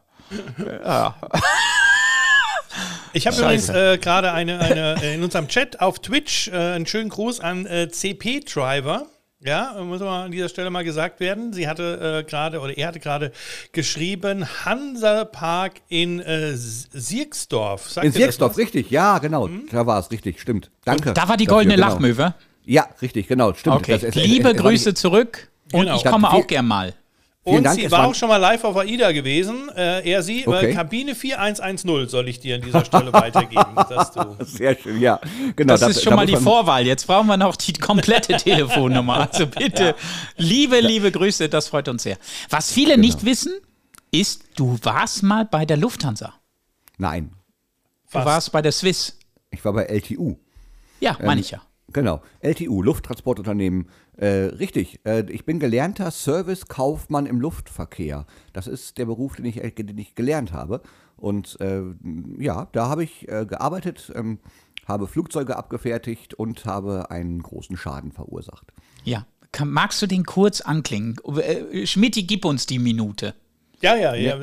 Ich 3.12 3.26
habe 3.26 3.36
übrigens 3.36 3.68
äh, 3.68 3.98
gerade 3.98 4.32
eine, 4.32 4.60
eine 4.60 5.02
äh, 5.02 5.14
in 5.14 5.22
unserem 5.22 5.48
Chat 5.48 5.80
auf 5.80 5.98
Twitch 5.98 6.48
äh, 6.48 6.52
einen 6.74 6.86
schönen 6.86 7.10
Gruß 7.10 7.40
an 7.40 7.66
äh, 7.66 7.88
CP 7.90 8.40
Driver. 8.40 9.06
Ja, 9.40 9.76
muss 9.84 10.00
mal 10.00 10.24
an 10.24 10.32
dieser 10.32 10.48
Stelle 10.48 10.68
mal 10.68 10.82
gesagt 10.82 11.20
werden. 11.20 11.52
Sie 11.52 11.68
hatte 11.68 12.22
äh, 12.26 12.28
gerade 12.28 12.58
oder 12.60 12.76
er 12.76 12.88
hatte 12.88 12.98
gerade 12.98 13.30
geschrieben 13.70 14.44
Hansapark 14.64 15.74
in 15.88 16.18
äh, 16.18 16.54
Sierksdorf. 16.56 17.88
Sagt 17.88 18.04
In 18.06 18.12
Sierksdorf, 18.12 18.56
richtig. 18.58 18.90
Ja, 18.90 19.18
genau. 19.18 19.48
Da 19.70 19.86
war 19.86 20.00
es, 20.00 20.10
richtig. 20.10 20.40
Stimmt. 20.40 20.70
Danke. 20.84 21.12
Da 21.12 21.28
war 21.28 21.36
die 21.36 21.44
dafür, 21.44 21.56
goldene 21.58 21.76
genau. 21.76 21.88
Lachmöwe. 21.88 22.34
Ja, 22.64 22.88
richtig, 23.00 23.28
genau. 23.28 23.54
Stimmt. 23.54 23.76
Okay, 23.76 23.92
Das- 23.92 24.02
es- 24.02 24.14
liebe 24.16 24.48
es- 24.50 24.56
es- 24.56 24.60
Grüße 24.60 24.94
zurück 24.94 25.48
und 25.72 25.82
Genau. 25.82 25.96
ich 25.96 26.04
komme 26.04 26.28
auch 26.30 26.46
gern 26.46 26.66
mal. 26.66 26.94
Vielen 27.48 27.58
Und 27.58 27.64
Dank, 27.64 27.80
sie 27.80 27.90
war 27.90 28.06
auch 28.06 28.14
schon 28.14 28.28
mal 28.28 28.36
live 28.36 28.62
auf 28.64 28.76
AIDA 28.76 29.12
gewesen. 29.12 29.68
Äh, 29.76 30.08
er, 30.10 30.22
sie, 30.22 30.42
äh, 30.42 30.46
Okay. 30.48 30.74
Kabine 30.74 31.14
4110 31.14 32.08
soll 32.08 32.28
ich 32.28 32.40
dir 32.40 32.56
an 32.56 32.62
dieser 32.62 32.84
Stelle 32.84 33.12
weitergeben. 33.12 33.74
Dass 33.88 34.12
du 34.12 34.36
Sehr 34.44 34.76
schön, 34.76 35.00
ja. 35.00 35.20
Genau, 35.56 35.76
Das, 35.76 35.88
ist 35.88 36.02
schon 36.02 36.10
da 36.10 36.16
mal 36.16 36.26
die 36.26 36.36
Vorwahl. 36.36 36.86
Jetzt 36.86 37.06
brauchen 37.06 37.26
wir 37.26 37.36
noch 37.36 37.56
die 37.56 37.72
komplette 37.72 38.36
Telefonnummer. 38.38 39.28
Also 39.30 39.46
bitte, 39.46 39.94
liebe, 40.36 40.80
liebe 40.80 41.10
Grüße, 41.10 41.48
das 41.48 41.68
freut 41.68 41.88
uns 41.88 42.02
sehr. 42.02 42.18
Was 42.50 42.72
viele 42.72 42.94
Genau. 42.94 43.06
nicht 43.06 43.24
wissen, 43.24 43.52
ist, 44.10 44.42
du 44.56 44.78
warst 44.82 45.22
mal 45.22 45.44
bei 45.44 45.64
der 45.66 45.76
Lufthansa. 45.76 46.34
Nein, 46.96 47.32
Du 48.10 48.18
warst 48.24 48.52
bei 48.52 48.62
der 48.62 48.72
Swiss. 48.72 49.18
ich 49.50 49.62
war 49.64 49.72
bei 49.74 49.84
LTU. 49.84 50.36
Ja, 51.00 51.16
Ähm, 51.20 51.26
meine 51.26 51.40
ich 51.42 51.50
ja. 51.50 51.60
Genau, 51.92 52.22
LTU, 52.40 52.82
Lufttransportunternehmen. 52.82 53.88
Äh, 54.18 54.26
richtig, 54.56 55.00
äh, 55.04 55.24
ich 55.30 55.44
bin 55.44 55.60
gelernter 55.60 56.10
Servicekaufmann 56.10 57.26
im 57.26 57.40
Luftverkehr. 57.40 58.26
Das 58.52 58.66
ist 58.66 58.98
der 58.98 59.06
Beruf, 59.06 59.36
den 59.36 59.44
ich, 59.44 59.62
äh, 59.62 59.70
den 59.70 59.96
ich 59.96 60.14
gelernt 60.16 60.52
habe. 60.52 60.82
Und 61.16 61.56
äh, 61.60 61.82
ja, 62.38 62.66
da 62.72 62.88
habe 62.88 63.04
ich 63.04 63.28
äh, 63.28 63.46
gearbeitet, 63.46 64.12
ähm, 64.14 64.40
habe 64.86 65.06
Flugzeuge 65.06 65.56
abgefertigt 65.56 66.34
und 66.34 66.64
habe 66.64 67.10
einen 67.10 67.42
großen 67.42 67.76
Schaden 67.76 68.10
verursacht. 68.10 68.72
Ja, 69.04 69.24
Kann, 69.52 69.70
magst 69.70 70.02
du 70.02 70.06
den 70.06 70.24
kurz 70.24 70.60
anklingen? 70.60 71.16
Äh, 71.36 71.86
Schmidti, 71.86 72.24
gib 72.24 72.44
uns 72.44 72.66
die 72.66 72.78
Minute. 72.80 73.34
Ja, 73.80 73.94
ja, 73.94 74.14
ja. 74.14 74.36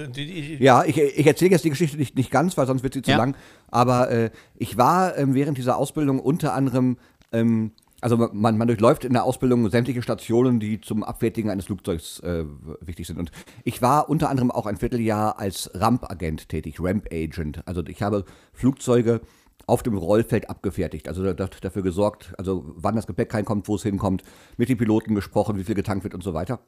Ja, 0.59 0.85
ich, 0.85 0.97
ich 0.97 1.27
erzähle 1.27 1.51
jetzt 1.51 1.65
die 1.65 1.69
Geschichte 1.69 1.97
nicht, 1.97 2.15
nicht 2.15 2.31
ganz, 2.31 2.55
weil 2.55 2.65
sonst 2.67 2.83
wird 2.83 2.93
sie 2.93 3.01
zu 3.01 3.11
Ja. 3.11 3.17
lang. 3.17 3.35
Aber 3.67 4.09
äh, 4.09 4.29
ich 4.55 4.77
war 4.77 5.17
ähm, 5.17 5.33
während 5.33 5.57
dieser 5.57 5.75
Ausbildung 5.77 6.21
unter 6.21 6.53
anderem, 6.53 6.97
ähm, 7.33 7.71
also 8.05 8.17
man, 8.17 8.55
man 8.55 8.67
durchläuft 8.67 9.03
in 9.03 9.13
der 9.13 9.23
Ausbildung 9.23 9.67
sämtliche 9.71 10.03
Stationen, 10.03 10.59
die 10.59 10.79
zum 10.79 11.03
Abfertigen 11.03 11.49
eines 11.49 11.65
Flugzeugs 11.65 12.19
äh, 12.19 12.45
wichtig 12.79 13.07
sind. 13.07 13.17
Und 13.17 13.31
ich 13.63 13.81
war 13.81 14.09
unter 14.09 14.29
anderem 14.29 14.51
auch 14.51 14.67
ein 14.67 14.77
Vierteljahr 14.77 15.39
als 15.39 15.71
Ramp-Agent 15.73 16.47
tätig, 16.47 16.75
Ramp-Agent. 16.79 17.67
Also 17.67 17.83
ich 17.87 18.03
habe 18.03 18.23
Flugzeuge 18.53 19.21
auf 19.65 19.81
dem 19.81 19.97
Rollfeld 19.97 20.51
abgefertigt, 20.51 21.07
also 21.07 21.23
da, 21.23 21.33
da, 21.33 21.49
dafür 21.61 21.81
gesorgt, 21.81 22.35
also 22.37 22.63
wann 22.75 22.95
das 22.95 23.07
Gepäck 23.07 23.33
reinkommt, 23.33 23.67
wo 23.67 23.73
es 23.73 23.81
hinkommt, 23.81 24.21
mit 24.57 24.69
den 24.69 24.77
Piloten 24.77 25.15
gesprochen, 25.15 25.57
wie 25.57 25.63
viel 25.63 25.73
getankt 25.73 26.03
wird 26.03 26.13
und 26.13 26.23
so 26.23 26.35
weiter. 26.35 26.59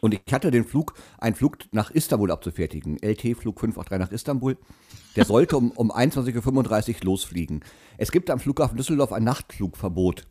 Und 0.00 0.14
ich 0.14 0.32
hatte 0.32 0.50
den 0.50 0.64
Flug, 0.64 0.94
einen 1.18 1.36
Flug 1.36 1.58
nach 1.72 1.90
Istanbul 1.90 2.30
abzufertigen. 2.30 2.96
LT-Flug 3.02 3.60
583 3.60 3.98
nach 3.98 4.12
Istanbul. 4.12 4.56
Der 5.14 5.26
sollte 5.26 5.58
um, 5.58 5.72
um 5.72 5.92
21.35 5.92 6.94
Uhr 6.94 7.04
losfliegen. 7.04 7.62
Es 7.98 8.10
gibt 8.10 8.30
am 8.30 8.38
Flughafen 8.38 8.78
Düsseldorf 8.78 9.12
ein 9.12 9.24
Nachtflugverbot. 9.24 10.26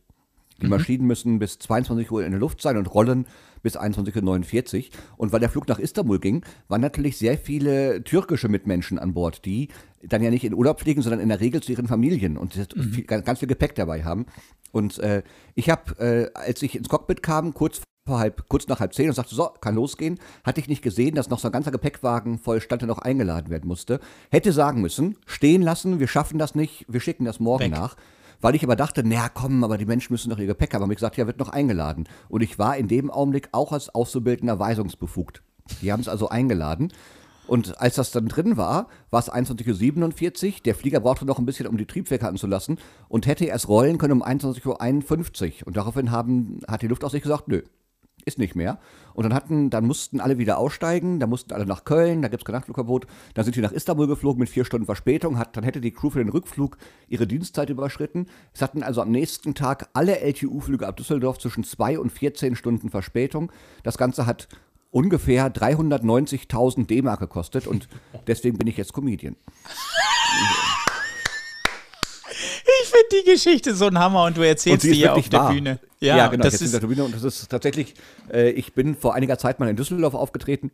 Die 0.61 0.67
Maschinen 0.67 1.05
müssen 1.05 1.39
bis 1.39 1.59
22 1.59 2.11
Uhr 2.11 2.23
in 2.23 2.31
der 2.31 2.39
Luft 2.39 2.61
sein 2.61 2.77
und 2.77 2.93
rollen 2.93 3.25
bis 3.61 3.77
21.49 3.77 4.77
Uhr. 4.77 4.83
Und 5.17 5.31
weil 5.31 5.39
der 5.39 5.49
Flug 5.49 5.67
nach 5.67 5.79
Istanbul 5.79 6.19
ging, 6.19 6.45
waren 6.67 6.81
natürlich 6.81 7.17
sehr 7.17 7.37
viele 7.37 8.03
türkische 8.03 8.49
Mitmenschen 8.49 8.99
an 8.99 9.13
Bord, 9.13 9.45
die 9.45 9.69
dann 10.03 10.21
ja 10.21 10.29
nicht 10.29 10.43
in 10.43 10.53
Urlaub 10.53 10.81
fliegen, 10.81 11.01
sondern 11.01 11.21
in 11.21 11.29
der 11.29 11.39
Regel 11.39 11.61
zu 11.61 11.71
ihren 11.71 11.87
Familien 11.87 12.37
und 12.37 12.53
viel, 12.53 13.03
ganz, 13.05 13.25
ganz 13.25 13.39
viel 13.39 13.47
Gepäck 13.47 13.75
dabei 13.75 14.03
haben. 14.03 14.25
Und 14.71 14.99
äh, 14.99 15.23
ich 15.55 15.69
habe, 15.69 16.31
äh, 16.35 16.37
als 16.37 16.61
ich 16.61 16.75
ins 16.75 16.89
Cockpit 16.89 17.23
kam, 17.23 17.53
kurz 17.53 17.81
vor 18.05 18.19
halb, 18.19 18.49
kurz 18.49 18.67
nach 18.67 18.79
halb 18.79 18.93
zehn 18.93 19.07
und 19.07 19.15
sagte, 19.15 19.33
so, 19.33 19.49
kann 19.61 19.75
losgehen, 19.75 20.19
hatte 20.43 20.59
ich 20.59 20.67
nicht 20.67 20.81
gesehen, 20.81 21.15
dass 21.15 21.29
noch 21.29 21.39
so 21.39 21.47
ein 21.47 21.51
ganzer 21.53 21.71
Gepäckwagen 21.71 22.37
voll 22.37 22.59
stand, 22.59 22.81
der 22.81 22.87
noch 22.87 22.99
eingeladen 22.99 23.49
werden 23.49 23.67
musste. 23.67 23.99
Hätte 24.29 24.51
sagen 24.51 24.81
müssen, 24.81 25.17
stehen 25.25 25.61
lassen, 25.61 25.99
wir 25.99 26.07
schaffen 26.07 26.37
das 26.37 26.53
nicht, 26.53 26.85
wir 26.89 26.99
schicken 26.99 27.23
das 27.23 27.39
morgen 27.39 27.65
Weg. 27.65 27.71
nach. 27.71 27.95
Weil 28.43 28.55
ich 28.55 28.63
aber 28.65 28.75
dachte, 28.75 29.07
naja, 29.07 29.29
komm, 29.33 29.63
aber 29.63 29.77
die 29.77 29.85
Menschen 29.85 30.11
müssen 30.11 30.29
doch 30.29 30.37
ihr 30.37 30.47
Gepäck 30.47 30.73
haben. 30.73 30.83
Aber 30.83 30.91
ich 30.91 30.97
gesagt, 30.97 31.15
ja, 31.15 31.25
wird 31.25 31.39
noch 31.39 31.47
eingeladen. 31.47 32.09
Und 32.27 32.43
ich 32.43 32.59
war 32.59 32.75
in 32.75 32.89
dem 32.89 33.09
Augenblick 33.09 33.47
auch 33.53 33.71
als 33.71 33.95
Auszubildender 33.95 34.59
weisungsbefugt. 34.59 35.41
Die 35.81 35.93
haben 35.93 36.01
es 36.01 36.09
also 36.09 36.27
eingeladen. 36.27 36.91
Und 37.47 37.79
als 37.79 37.95
das 37.95 38.11
dann 38.11 38.27
drin 38.27 38.57
war, 38.57 38.89
war 39.11 39.21
es 39.21 39.31
21.47 39.31 40.45
Uhr. 40.45 40.53
Der 40.65 40.75
Flieger 40.75 40.99
brauchte 40.99 41.23
noch 41.23 41.39
ein 41.39 41.45
bisschen, 41.45 41.67
um 41.67 41.77
die 41.77 41.85
Triebwerke 41.85 42.27
anzulassen 42.27 42.79
und 43.07 43.27
hätte 43.27 43.45
erst 43.45 43.69
rollen 43.69 43.97
können 43.97 44.21
um 44.21 44.23
21.51 44.23 45.61
Uhr. 45.61 45.67
Und 45.67 45.77
daraufhin 45.77 46.11
haben, 46.11 46.59
hat 46.67 46.81
die 46.81 46.87
Luftaufsicht 46.87 47.23
gesagt, 47.23 47.47
nö, 47.47 47.61
ist 48.25 48.39
nicht 48.39 48.57
mehr. 48.57 48.77
Und 49.13 49.23
dann 49.23 49.33
hatten, 49.33 49.69
dann 49.69 49.85
mussten 49.85 50.19
alle 50.19 50.37
wieder 50.37 50.57
aussteigen, 50.57 51.19
dann 51.19 51.29
mussten 51.29 51.53
alle 51.53 51.65
nach 51.65 51.83
Köln, 51.83 52.21
da 52.21 52.27
gibt 52.27 52.41
es 52.41 52.45
kein 52.45 52.55
Nachtflugverbot. 52.55 53.07
Dann 53.33 53.45
sind 53.45 53.55
die 53.55 53.61
nach 53.61 53.71
Istanbul 53.71 54.07
geflogen 54.07 54.39
mit 54.39 54.49
vier 54.49 54.65
Stunden 54.65 54.85
Verspätung. 54.85 55.37
Hat, 55.37 55.55
dann 55.55 55.63
hätte 55.63 55.81
die 55.81 55.91
Crew 55.91 56.09
für 56.09 56.19
den 56.19 56.29
Rückflug 56.29 56.77
ihre 57.07 57.27
Dienstzeit 57.27 57.69
überschritten. 57.69 58.27
Es 58.53 58.61
hatten 58.61 58.83
also 58.83 59.01
am 59.01 59.11
nächsten 59.11 59.55
Tag 59.55 59.89
alle 59.93 60.19
LTU-Flüge 60.19 60.87
ab 60.87 60.97
Düsseldorf 60.97 61.37
zwischen 61.39 61.63
zwei 61.63 61.99
und 61.99 62.11
14 62.11 62.55
Stunden 62.55 62.89
Verspätung. 62.89 63.51
Das 63.83 63.97
Ganze 63.97 64.25
hat 64.25 64.47
ungefähr 64.91 65.53
390.000 65.53 66.87
D-Mark 66.87 67.19
gekostet 67.19 67.67
und 67.67 67.87
deswegen 68.27 68.57
bin 68.57 68.67
ich 68.67 68.77
jetzt 68.77 68.93
Comedian. 68.93 69.35
Ich 72.81 72.89
finde 72.89 73.23
die 73.23 73.31
Geschichte 73.31 73.75
so 73.75 73.87
ein 73.87 73.97
Hammer 73.97 74.25
und 74.25 74.37
du 74.37 74.41
erzählst 74.41 74.81
sie 74.81 74.89
die 74.89 74.93
ist 74.93 74.99
hier 74.99 75.15
auf 75.15 75.29
der 75.29 75.39
wahr. 75.39 75.51
Bühne. 75.51 75.79
Ja, 76.07 76.27
genau. 76.27 76.43
das 76.43 76.55
ist 76.55 76.61
in 76.61 76.71
der 76.71 76.79
Turbine 76.79 77.03
und 77.03 77.15
das 77.15 77.23
ist 77.23 77.49
tatsächlich, 77.49 77.93
äh, 78.31 78.51
ich 78.51 78.73
bin 78.73 78.95
vor 78.95 79.13
einiger 79.13 79.37
Zeit 79.37 79.59
mal 79.59 79.69
in 79.69 79.75
Düsseldorf 79.75 80.13
aufgetreten. 80.13 80.71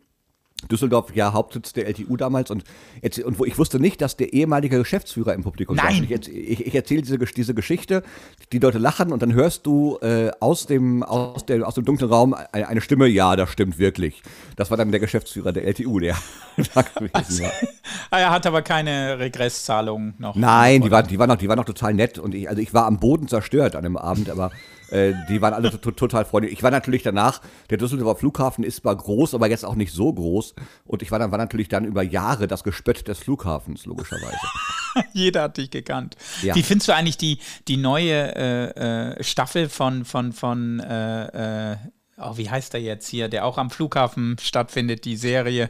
Düsseldorf, 0.68 1.16
ja, 1.16 1.32
Hauptsitz 1.32 1.72
der 1.74 1.88
LTU 1.88 2.18
damals 2.18 2.52
und, 2.52 2.64
jetzt, 3.02 3.20
und 3.20 3.40
wo 3.40 3.46
ich 3.46 3.58
wusste 3.58 3.80
nicht, 3.80 4.02
dass 4.02 4.18
der 4.18 4.34
ehemalige 4.34 4.78
Geschäftsführer 4.78 5.34
im 5.34 5.44
Publikum 5.44 5.78
Nein. 5.78 6.06
saß. 6.10 6.28
Ich, 6.28 6.28
ich, 6.28 6.68
ich 6.68 6.76
erzähle 6.76 7.02
diese, 7.02 7.18
diese 7.18 7.54
Geschichte, 7.54 8.04
die 8.52 8.60
Leute 8.60 8.78
lachen 8.78 9.14
und 9.14 9.22
dann 9.22 9.34
hörst 9.34 9.66
du 9.66 9.98
äh, 10.02 10.32
aus, 10.40 10.66
dem, 10.66 11.04
aus, 11.04 11.46
dem, 11.46 11.64
aus 11.64 11.76
dem 11.76 11.86
dunklen 11.86 12.12
Raum 12.12 12.34
eine, 12.34 12.68
eine 12.68 12.82
Stimme, 12.82 13.08
ja, 13.08 13.36
das 13.36 13.50
stimmt 13.52 13.80
wirklich. 13.80 14.22
Das 14.58 14.70
war 14.70 14.78
dann 14.78 14.92
der 14.92 15.00
Geschäftsführer 15.00 15.54
der 15.54 15.66
LTU, 15.66 16.00
der 16.00 16.18
da 16.74 16.82
gewesen 16.82 17.46
war. 17.46 17.52
Ah, 18.12 18.20
er 18.20 18.32
hat 18.32 18.48
aber 18.48 18.64
keine 18.64 19.20
Regresszahlung 19.20 20.16
noch. 20.18 20.36
Nein, 20.36 20.82
die 20.82 20.90
waren, 20.90 21.08
die, 21.08 21.20
waren 21.20 21.30
noch, 21.30 21.38
die 21.38 21.48
waren 21.48 21.58
noch 21.58 21.66
total 21.66 21.94
nett 21.94 22.18
und 22.18 22.34
ich, 22.34 22.50
also 22.50 22.60
ich 22.60 22.74
war 22.74 22.86
am 22.86 23.00
Boden 23.00 23.28
zerstört 23.28 23.76
an 23.76 23.84
dem 23.84 23.98
Abend, 23.98 24.32
aber 24.32 24.52
äh, 24.92 25.14
die 25.30 25.42
waren 25.42 25.54
alle 25.54 25.72
to 25.80 25.92
total 25.92 26.26
freundlich. 26.26 26.54
Ich 26.54 26.64
war 26.64 26.72
natürlich 26.72 27.04
danach, 27.04 27.42
der 27.70 27.78
Düsseldorfer 27.78 28.20
Flughafen 28.20 28.64
ist 28.64 28.78
zwar 28.82 28.96
groß, 28.96 29.34
aber 29.36 29.50
jetzt 29.50 29.66
auch 29.66 29.76
nicht 29.76 29.94
so 29.94 30.12
groß 30.14 30.54
und 30.86 31.02
ich 31.02 31.12
war 31.12 31.20
dann 31.20 31.32
war 31.32 31.38
natürlich 31.38 31.68
dann 31.70 31.86
über 31.86 32.04
Jahre 32.04 32.48
das 32.48 32.64
Gespött 32.64 33.08
des 33.08 33.20
Flughafens, 33.20 33.86
logischerweise. 33.86 34.38
Jeder 35.14 35.44
hat 35.44 35.58
dich 35.58 35.70
gekannt. 35.72 36.16
Ja. 36.42 36.56
Wie 36.56 36.64
findest 36.64 36.88
du 36.90 36.96
eigentlich 36.96 37.18
die, 37.18 37.40
die 37.68 37.78
neue 37.78 38.36
äh, 38.36 39.14
äh, 39.20 39.24
Staffel 39.24 39.70
von, 39.70 40.06
von, 40.06 40.34
von 40.34 40.80
äh, 40.80 41.72
äh, 41.74 41.78
oh, 42.18 42.38
wie 42.38 42.50
heißt 42.50 42.74
er 42.74 42.80
jetzt 42.82 43.08
hier, 43.08 43.30
der 43.30 43.46
auch 43.46 43.58
am 43.58 43.70
Flughafen 43.70 44.38
stattfindet, 44.42 45.06
die 45.06 45.16
Serie 45.16 45.70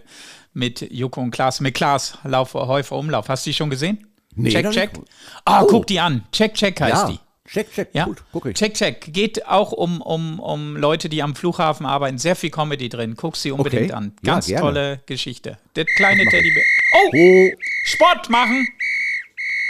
mit 0.53 0.81
Joko 0.91 1.21
und 1.21 1.31
Klaas, 1.31 1.59
mit 1.59 1.75
Klaas, 1.75 2.17
Lauf, 2.23 2.53
Häufer, 2.53 2.95
Umlauf. 2.95 3.29
Hast 3.29 3.45
du 3.45 3.49
die 3.51 3.53
schon 3.55 3.69
gesehen? 3.69 4.07
Nee, 4.35 4.49
check, 4.49 4.71
check. 4.71 4.97
nicht. 4.97 5.11
Ah, 5.45 5.63
Oh. 5.63 5.67
guck 5.67 5.87
die 5.87 5.99
an. 5.99 6.23
Check, 6.31 6.53
check 6.53 6.79
heißt 6.79 6.93
ja, 7.03 7.07
die. 7.09 7.19
Check, 7.51 7.71
check, 7.73 7.89
Ja, 7.93 8.05
gut, 8.05 8.23
guck 8.31 8.45
ich. 8.47 8.55
check, 8.55 8.73
check. 8.73 9.13
Geht 9.13 9.45
auch 9.47 9.71
um, 9.71 10.01
um, 10.01 10.39
um 10.39 10.75
Leute, 10.77 11.09
die 11.09 11.21
am 11.23 11.35
Flughafen 11.35 11.85
arbeiten. 11.85 12.17
Sehr 12.17 12.35
viel 12.35 12.49
Comedy 12.49 12.89
drin. 12.89 13.15
Guck 13.17 13.35
sie 13.37 13.51
unbedingt 13.51 13.85
Okay. 13.85 13.93
an. 13.93 14.13
Ja, 14.23 14.33
Ganz 14.33 14.47
gerne. 14.47 14.61
tolle 14.61 14.99
Geschichte. 15.05 15.57
Der 15.75 15.85
kleine 15.85 16.25
Teddybär. 16.25 16.63
Oh, 16.93 17.09
Oh, 17.13 17.49
Sport 17.85 18.29
machen. 18.29 18.67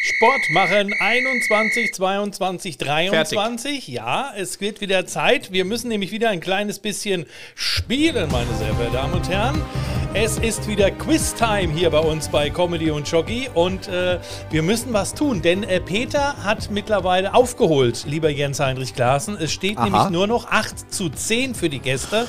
Sport 0.01 0.49
machen 0.51 0.93
21, 0.97 1.93
22, 1.93 2.77
23. 2.77 3.87
Ja, 3.89 4.31
es 4.33 4.61
wird 4.61 4.79
wieder 4.79 5.05
Zeit. 5.05 5.51
Wir 5.51 5.65
müssen 5.65 5.89
nämlich 5.89 6.11
wieder 6.11 6.29
ein 6.29 6.39
kleines 6.39 6.79
bisschen 6.79 7.25
spielen, 7.53 8.31
meine 8.31 8.53
sehr 8.55 8.73
verehrten 8.75 8.93
Damen 8.93 9.13
und 9.13 9.29
Herren. 9.29 9.61
Es 10.13 10.37
ist 10.37 10.69
wieder 10.69 10.89
Quiz-Time 10.89 11.73
hier 11.73 11.89
bei 11.89 11.99
uns 11.99 12.29
bei 12.29 12.49
Comedy 12.49 12.91
und 12.91 13.11
Jockey 13.11 13.49
und 13.53 13.89
äh, 13.89 14.19
wir 14.49 14.63
müssen 14.63 14.93
was 14.93 15.13
tun, 15.13 15.41
denn 15.41 15.63
äh, 15.63 15.81
Peter 15.81 16.43
hat 16.45 16.71
mittlerweile 16.71 17.33
aufgeholt, 17.33 18.05
lieber 18.07 18.29
Jens-Heinrich 18.29 18.95
Klaassen. 18.95 19.37
Es 19.37 19.51
steht 19.51 19.77
Aha. 19.77 19.83
nämlich 19.83 20.09
nur 20.11 20.27
noch 20.27 20.49
8 20.49 20.93
zu 20.93 21.09
10 21.09 21.55
für 21.55 21.69
die 21.69 21.79
Gäste. 21.79 22.25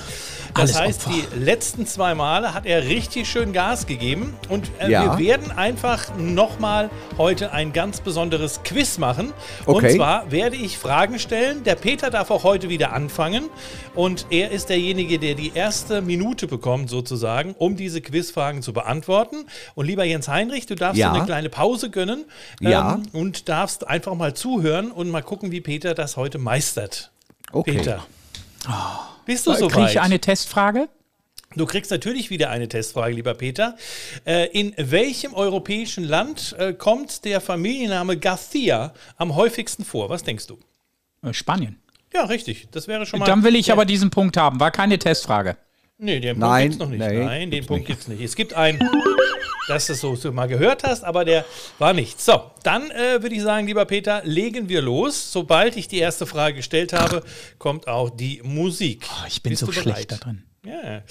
Das 0.55 0.75
Alles 0.77 0.81
heißt, 0.81 1.07
Opfer. 1.07 1.19
die 1.35 1.39
letzten 1.45 1.87
zwei 1.87 2.15
Male 2.15 2.55
hat 2.55 2.67
er 2.67 2.85
richtig 2.85 3.29
schön 3.31 3.53
Gas 3.53 3.87
gegeben 3.87 4.35
und 4.49 4.71
äh, 4.81 4.91
Ja. 4.91 5.17
wir 5.19 5.25
werden 5.27 5.53
einfach 5.53 6.17
nochmal 6.19 6.91
heute 7.19 7.53
ein 7.53 7.73
ganz 7.73 8.01
besonderes 8.01 8.63
Quiz 8.65 8.99
machen. 8.99 9.33
Und 9.67 9.77
Okay. 9.77 9.97
zwar 9.97 10.31
werde 10.33 10.57
ich 10.57 10.77
Fragen 10.77 11.19
stellen. 11.19 11.63
Der 11.65 11.77
Peter 11.77 12.11
darf 12.11 12.31
auch 12.31 12.43
heute 12.43 12.69
wieder 12.69 12.93
anfangen 12.93 13.49
und 13.95 14.27
er 14.31 14.51
ist 14.51 14.69
derjenige, 14.71 15.19
der 15.19 15.35
die 15.35 15.53
erste 15.55 16.03
Minute 16.03 16.47
bekommt 16.49 16.91
sozusagen, 16.91 17.55
um 17.59 17.77
diese 17.77 18.01
Quizfragen 18.01 18.63
zu 18.63 18.73
beantworten. 18.73 19.47
Und 19.77 19.87
lieber 19.87 20.05
Jens 20.05 20.27
Heinrich, 20.29 20.67
du 20.67 20.75
darfst 20.75 20.99
Ja. 20.99 21.11
dir 21.11 21.17
eine 21.19 21.27
kleine 21.27 21.49
Pause 21.49 21.91
gönnen 21.91 22.25
Ja. 22.61 22.95
ähm, 22.95 23.03
und 23.13 23.49
darfst 23.49 23.87
einfach 23.87 24.15
mal 24.15 24.35
zuhören 24.35 24.91
und 24.91 25.11
mal 25.11 25.23
gucken, 25.23 25.53
wie 25.53 25.61
Peter 25.61 25.95
das 25.95 26.17
heute 26.17 26.39
meistert. 26.39 27.11
okay. 27.53 27.73
Peter. 27.79 28.05
Bist 29.31 29.47
du 29.47 29.53
Kriege 29.53 29.71
soweit? 29.71 29.91
ich 29.93 30.01
eine 30.01 30.19
Testfrage? 30.19 30.89
Du 31.55 31.65
kriegst 31.65 31.93
natürlich 31.93 32.31
wieder 32.31 32.51
eine 32.51 32.69
Testfrage, 32.69 33.15
lieber 33.15 33.35
Peter. 33.35 33.77
Äh, 34.25 34.47
in 34.47 34.75
welchem 34.77 35.35
europäischen 35.35 36.03
Land 36.03 36.57
äh, 36.59 36.73
kommt 36.73 37.25
der 37.25 37.41
Familienname 37.41 38.19
Garcia 38.19 38.93
am 39.19 39.37
häufigsten 39.37 39.85
vor? 39.85 40.11
Was 40.11 40.25
denkst 40.25 40.49
du? 40.49 40.59
Äh, 41.23 41.33
Spanien. 41.33 41.79
Ja, 42.13 42.25
richtig. 42.25 42.67
Das 42.73 42.89
wäre 42.89 43.07
schon 43.07 43.21
mal. 43.21 43.27
Dann 43.27 43.45
will 43.45 43.55
ich 43.55 43.71
aber 43.71 43.85
diesen 43.85 44.11
Punkt 44.11 44.37
haben. 44.37 44.59
War 44.59 44.73
keine 44.73 44.99
Testfrage. 44.99 45.57
Nee, 46.03 46.19
den 46.21 46.31
Punkt 46.39 46.41
Nein, 46.51 46.63
gibt's 46.65 46.79
noch 46.79 46.89
nicht. 46.89 46.99
nee, 46.99 47.25
Nein, 47.25 47.51
den 47.51 47.67
Punkt 47.67 47.81
nicht. 47.83 47.87
gibt's 47.89 48.09
nicht. 48.09 48.23
Es 48.23 48.35
gibt 48.35 48.55
einen, 48.55 48.79
dass 49.69 49.87
du 49.87 49.93
es 49.93 50.01
so, 50.01 50.17
so 50.17 50.33
mal 50.33 50.47
gehört 50.49 50.83
hast, 50.83 51.05
aber 51.05 51.27
der 51.27 51.45
war 51.79 51.93
nicht. 51.93 52.21
So, 52.21 52.41
dann 52.63 52.91
äh, 52.91 53.21
würde 53.23 53.35
ich 53.35 53.43
sagen, 53.43 53.67
lieber 53.67 53.85
Peter, 53.85 54.23
legen 54.25 54.69
wir 54.71 54.81
los. 54.81 55.31
Sobald 55.31 55.77
ich 55.77 55.89
die 55.89 55.99
erste 55.99 56.25
Frage 56.27 56.57
gestellt 56.57 56.95
habe, 56.95 57.23
kommt 57.59 57.87
auch 57.87 58.09
die 58.09 58.41
Musik. 58.43 59.05
Oh, 59.11 59.27
ich 59.29 59.43
bin 59.43 59.51
Bist 59.51 59.65
so 59.67 59.73
schlecht 59.73 60.11
da 60.11 60.17
drin. 60.17 60.43
Ja. 60.65 61.03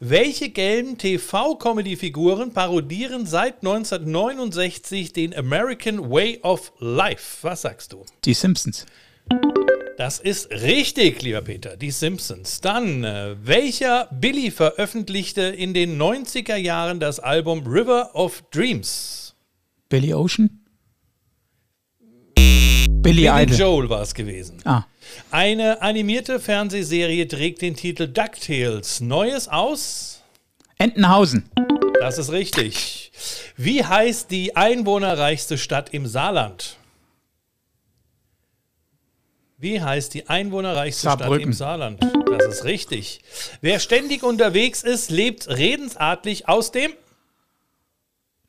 Welche 0.00 0.48
gelben 0.50 0.96
TV-Comedy-Figuren 0.98 2.52
parodieren 2.52 3.26
seit 3.26 3.56
1969 3.62 5.12
den 5.12 5.34
American 5.36 6.10
Way 6.10 6.40
of 6.42 6.72
Life? 6.78 7.38
Was 7.42 7.62
sagst 7.62 7.92
du? 7.92 8.04
Die 8.24 8.34
Simpsons. 8.34 8.86
Das 10.00 10.18
ist 10.18 10.50
richtig, 10.50 11.20
lieber 11.20 11.42
Peter. 11.42 11.76
Die 11.76 11.90
Simpsons. 11.90 12.62
Dann, 12.62 13.04
äh, 13.04 13.36
welcher 13.42 14.08
Billy 14.10 14.50
veröffentlichte 14.50 15.42
in 15.42 15.74
den 15.74 16.00
90er 16.00 16.56
Jahren 16.56 17.00
das 17.00 17.20
Album 17.20 17.66
River 17.66 18.14
of 18.14 18.42
Dreams? 18.50 19.34
Billy 19.90 20.14
Ocean? 20.14 20.64
Billy 21.98 22.86
Billy 22.88 23.28
Idol. 23.28 23.58
Joel 23.58 23.90
war 23.90 24.00
es 24.00 24.14
gewesen. 24.14 24.62
Ah. 24.64 24.84
Eine 25.30 25.82
animierte 25.82 26.40
Fernsehserie 26.40 27.28
trägt 27.28 27.60
den 27.60 27.76
Titel 27.76 28.08
DuckTales. 28.08 29.02
Neues 29.02 29.48
aus? 29.48 30.22
Entenhausen. 30.78 31.50
Das 32.00 32.16
ist 32.16 32.32
richtig. 32.32 33.12
Wie 33.58 33.84
heißt 33.84 34.30
die 34.30 34.56
einwohnerreichste 34.56 35.58
Stadt 35.58 35.92
im 35.92 36.06
Saarland? 36.06 36.78
Wie 39.60 39.82
heißt 39.82 40.14
die 40.14 40.26
einwohnerreichste 40.26 41.10
Stadt 41.10 41.38
im 41.38 41.52
Saarland? 41.52 42.00
Das 42.30 42.46
ist 42.46 42.64
richtig. 42.64 43.20
Wer 43.60 43.78
ständig 43.78 44.22
unterwegs 44.22 44.82
ist, 44.82 45.10
lebt 45.10 45.48
redensartlich 45.48 46.48
aus 46.48 46.72
dem. 46.72 46.92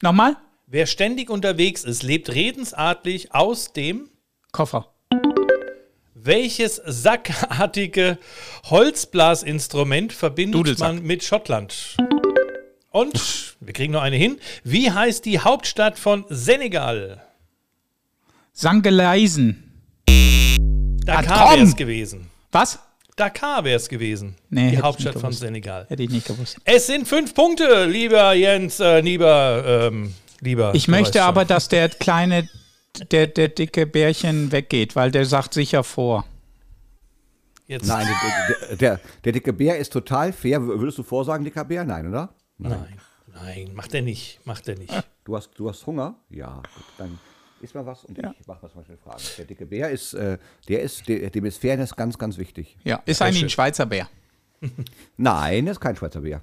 Nochmal? 0.02 0.38
Wer 0.67 0.86
ständig 0.86 1.30
unterwegs 1.30 1.84
ist, 1.84 2.02
lebt 2.02 2.30
redensartlich 2.30 3.34
aus 3.34 3.74
dem. 3.74 4.10
Koffer. 4.54 4.93
Welches 6.13 6.82
sackartige 6.86 8.17
Holzblasinstrument 8.69 10.13
verbindet 10.13 10.60
Dudelsack. 10.60 10.93
man 10.93 11.04
mit 11.04 11.26
Schottland? 11.26 11.97
Und 12.89 13.58
wir 13.60 13.74
kriegen 13.74 13.91
noch 13.91 14.02
eine 14.02 14.15
hin. 14.15 14.39
Wie 14.63 14.89
heißt 14.89 15.26
die 15.26 15.39
Hauptstadt 15.39 16.00
von 16.00 16.24
Senegal? 16.30 17.21
Sangeleisen. 18.54 19.70
Dakar 21.12 21.47
komm! 21.47 21.56
wäre 21.56 21.63
es 21.63 21.76
gewesen. 21.76 22.30
Was? 22.52 22.80
Dakar 23.15 23.63
wäre 23.63 23.78
es 23.78 23.89
gewesen. 23.89 24.36
Nee, 24.50 24.71
die 24.71 24.82
Hauptstadt 24.82 25.19
von. 25.19 25.32
Senegal. 25.34 25.86
Hätte 25.89 26.04
ich 26.04 26.10
nicht 26.10 26.28
gewusst. 26.28 26.58
Es 26.63 26.88
sind 26.88 27.08
fünf 27.08 27.34
Punkte, 27.34 27.86
lieber 27.86 28.34
Jens, 28.34 28.80
äh, 28.80 29.02
lieber, 29.02 29.63
ähm, 29.65 30.13
lieber. 30.39 30.74
Ich 30.74 30.88
möchte 30.88 31.24
aber, 31.24 31.45
dass 31.45 31.67
der 31.67 31.89
kleine, 31.89 32.50
der, 33.12 33.28
der 33.28 33.50
dicke 33.50 33.86
Bärchen 33.86 34.52
weggeht, 34.52 34.95
weil 34.95 35.12
der 35.12 35.26
sagt 35.26 35.54
sicher 35.54 35.84
vor. 35.84 36.26
Jetzt, 37.67 37.88
Nein, 37.88 38.06
der, 38.06 38.67
der, 38.67 38.76
der, 38.78 39.00
der 39.24 39.32
dicke 39.32 39.54
Bär 39.54 39.78
ist 39.78 39.93
total 39.93 40.34
fair. 40.34 40.62
Würdest 40.62 40.97
du 40.97 41.04
vorsagen, 41.04 41.45
dicker 41.45 41.63
Bär? 41.63 41.86
Nein, 41.86 42.08
oder? 42.08 42.34
nein, 42.58 42.97
nein, 43.34 43.71
macht 43.74 43.93
er 43.93 44.02
nicht, 44.02 44.39
macht 44.45 44.67
er 44.67 44.78
nicht. 44.78 44.93
Du 45.24 45.38
hast, 45.38 45.52
du 45.56 45.69
hast 45.69 45.86
Hunger? 45.86 46.15
Ja, 46.30 46.62
gut, 46.76 46.84
dann 46.97 47.19
isst 47.62 47.76
mal 47.76 47.86
was 47.86 48.04
und 48.06 48.17
ich 48.17 48.47
mache 48.47 48.60
was 48.62 48.76
mal 48.76 48.84
schnell 48.86 48.97
Fragen. 48.97 49.21
Der 49.38 49.45
dicke 49.45 49.65
Bär 49.65 49.89
ist, 49.89 50.13
äh, 50.13 50.38
der 50.67 50.82
ist, 50.82 51.08
der, 51.08 51.30
dem 51.30 51.45
ist 51.45 51.60
Fairness 51.60 51.95
ganz, 51.95 52.17
ganz 52.17 52.38
wichtig. 52.38 52.78
Ja, 52.84 53.02
ist 53.06 53.21
eigentlich 53.21 53.43
ein 53.43 53.50
Schweizer 53.50 53.86
Bär. 53.86 54.08
Nein, 55.17 55.67
ist 55.67 55.80
kein 55.80 55.95
Schweizer 55.95 56.21
Bär. 56.21 56.41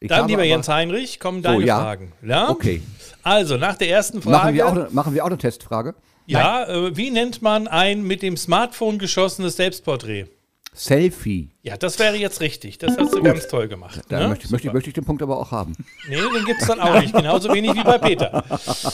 Ich 0.00 0.08
Dann, 0.08 0.26
lieber 0.26 0.40
aber- 0.40 0.48
Jens 0.48 0.68
Heinrich, 0.68 1.20
kommen 1.20 1.42
deine 1.42 1.64
ja. 1.64 1.78
Fragen. 1.80 2.12
Ja? 2.22 2.50
Okay. 2.50 2.82
Also, 3.22 3.56
nach 3.56 3.76
der 3.76 3.88
ersten 3.88 4.18
Machen 4.18 4.32
Frage. 4.32 4.54
wir, 4.56 4.66
auch, 4.68 4.74
ne- 4.74 4.88
machen 4.90 5.14
wir 5.14 5.22
auch 5.24 5.28
eine 5.28 5.38
Testfrage? 5.38 5.94
ja, 6.26 6.64
äh, 6.66 6.96
wie 6.96 7.10
nennt 7.10 7.40
man 7.42 7.68
ein 7.68 8.02
mit 8.02 8.22
dem 8.22 8.36
Smartphone 8.36 8.98
geschossenes 8.98 9.56
Selbstporträt? 9.56 10.26
Selfie. 10.74 11.50
Ja, 11.62 11.76
das 11.76 11.98
wäre 11.98 12.16
jetzt 12.16 12.40
richtig. 12.40 12.78
Das 12.78 12.96
hast 12.96 13.14
du 13.14 13.22
ganz 13.22 13.46
toll 13.46 13.68
gemacht. 13.68 14.00
Da 14.08 14.20
ne? 14.20 14.28
möchte, 14.28 14.50
möchte, 14.50 14.72
möchte 14.72 14.88
ich 14.88 14.94
den 14.94 15.04
Punkt 15.04 15.22
aber 15.22 15.38
auch 15.38 15.50
haben. 15.50 15.74
Nee, 16.08 16.16
den 16.16 16.44
gibt 16.46 16.62
es 16.62 16.66
dann 16.66 16.80
auch 16.80 16.98
nicht. 16.98 17.14
Genauso 17.14 17.52
wenig 17.52 17.74
wie 17.74 17.84
bei 17.84 17.98
Peter. 17.98 18.42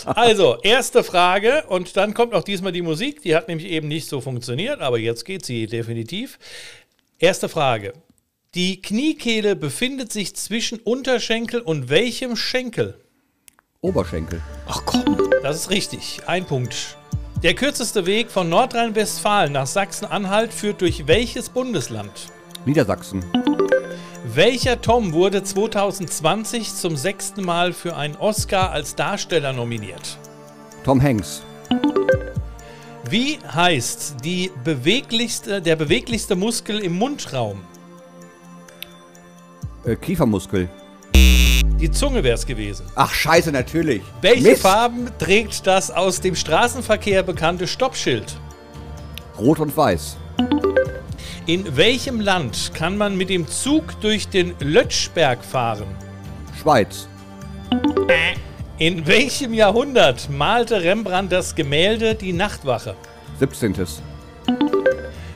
Also, 0.07 0.59
erste 0.63 1.05
Frage. 1.05 1.65
Und 1.69 1.97
dann 1.97 2.15
kommt 2.15 2.35
auch 2.35 2.43
diesmal 2.43 2.73
die 2.73 2.83
Musik. 2.83 3.23
Die 3.23 3.37
hat 3.37 3.47
nämlich 3.47 3.69
eben 3.69 3.87
nicht 3.87 4.09
so 4.09 4.21
funktioniert, 4.21 4.81
aber 4.81 4.99
jetzt 4.99 5.25
geht 5.25 5.45
sie 5.45 5.67
definitiv. 5.67 6.39
Erste 7.19 7.49
Frage. 7.49 7.93
Die 8.55 8.83
Kniekehle 8.83 9.55
befindet 9.55 10.13
sich 10.13 10.35
zwischen 10.35 10.81
Unterschenkel 10.81 11.61
und 11.61 11.91
welchem 11.91 12.35
Schenkel? 12.35 12.99
Oberschenkel. 13.83 14.43
Ach 14.67 14.83
komm. 14.85 15.17
Das 15.43 15.57
ist 15.57 15.71
richtig. 15.71 16.23
Ein 16.27 16.45
Punkt. 16.45 16.98
Der 17.45 17.55
kürzeste 17.55 18.05
Weg 18.05 18.33
von 18.33 18.49
Nordrhein-Westfalen 18.49 19.53
nach 19.53 19.69
Sachsen-Anhalt 19.69 20.53
führt 20.53 20.81
durch 20.81 21.07
welches 21.07 21.49
Bundesland? 21.49 22.11
Niedersachsen. 22.65 23.25
Welcher 24.25 24.81
Tom 24.81 25.13
wurde 25.13 25.45
2020 25.45 26.75
zum 26.75 26.97
sechsten 26.97 27.45
Mal 27.45 27.73
für 27.73 27.95
einen 27.95 28.17
Oscar 28.17 28.73
als 28.73 28.97
Darsteller 28.97 29.53
nominiert? 29.53 30.19
Tom 30.83 31.01
Hanks. 31.01 31.45
Wie 33.09 33.39
heißt 33.39 34.17
beweglichste, 34.65 35.63
der 35.63 35.77
beweglichste 35.77 36.35
Muskel 36.35 36.81
im 36.81 36.99
Mundraum? 36.99 37.61
Äh, 39.85 39.95
Kiefermuskel. 39.95 40.69
Die 41.81 41.93
Zunge 41.93 42.25
wäre 42.25 42.35
es 42.35 42.45
gewesen. 42.45 42.87
Ach, 42.97 43.13
scheiße, 43.13 43.53
natürlich. 43.53 44.03
Welche 44.21 44.51
Mist. 44.51 44.63
Farben 44.63 45.11
trägt 45.19 45.65
das 45.65 45.93
aus 45.93 46.21
dem 46.21 46.35
Straßenverkehr 46.35 47.23
bekannte 47.23 47.69
Stoppschild? 47.69 48.37
Rot 49.39 49.61
und 49.61 49.77
weiß. 49.77 50.17
In 51.47 51.77
welchem 51.77 52.21
Land 52.21 52.73
kann 52.75 52.99
man 52.99 53.17
mit 53.17 53.31
dem 53.31 53.47
Zug 53.47 54.01
durch 54.01 54.29
den 54.29 54.55
Lötschberg 54.59 55.45
fahren? 55.45 55.87
Schweiz. 56.61 57.07
In 58.79 59.07
welchem 59.07 59.55
Jahrhundert 59.55 60.29
malte 60.31 60.83
Rembrandt 60.83 61.31
das 61.31 61.55
Gemälde 61.55 62.17
Die 62.17 62.33
Nachtwache? 62.33 62.97
17. 63.39 63.75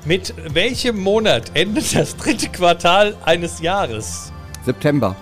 Mit 0.05 0.35
welchem 0.53 0.99
Monat 0.99 1.53
endet 1.55 1.95
das 1.95 2.17
dritte 2.17 2.49
Quartal 2.49 3.15
eines 3.25 3.61
Jahres? 3.61 4.33
September. 4.65 5.15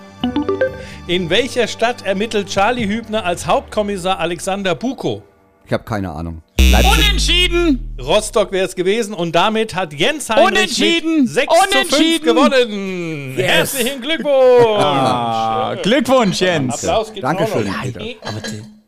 In 1.11 1.29
welcher 1.29 1.67
Stadt 1.67 2.05
ermittelt 2.05 2.47
Charlie 2.47 2.87
Hübner 2.87 3.25
als 3.25 3.45
Hauptkommissar 3.45 4.17
Alexander 4.19 4.75
Buko? 4.75 5.21
Ich 5.65 5.73
habe 5.73 5.83
keine 5.83 6.09
Ahnung. 6.09 6.41
Leipzig. 6.57 6.89
Unentschieden! 6.89 7.97
Rostock 8.01 8.53
wäre 8.53 8.65
es 8.65 8.75
gewesen 8.75 9.13
und 9.13 9.35
damit 9.35 9.75
hat 9.75 9.91
Jens 9.91 10.29
Heinrich 10.29 10.47
Unentschieden! 10.47 11.23
mit 11.23 11.29
6 11.29 11.53
zu 11.53 11.59
5 11.59 11.73
Unentschieden! 11.73 12.25
gewonnen. 12.25 13.33
Herzlichen 13.35 14.01
Glückwunsch! 14.01 14.81
Ah, 14.85 15.75
Glückwunsch, 15.83 16.39
Jens. 16.39 16.75
Applaus 16.75 17.11
geht 17.11 17.23
Dankeschön, 17.23 17.67
auch 17.69 17.83
noch. 17.83 17.91
Peter. 17.91 18.29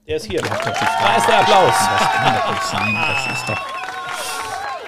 Der 0.07 0.15
ist 0.15 0.25
hier. 0.25 0.41
Da 0.43 1.17
ist 1.17 1.27
der 1.27 1.39
Applaus. 1.41 1.73
Das 2.95 3.37
ist 3.37 3.49
doch. 3.49 3.61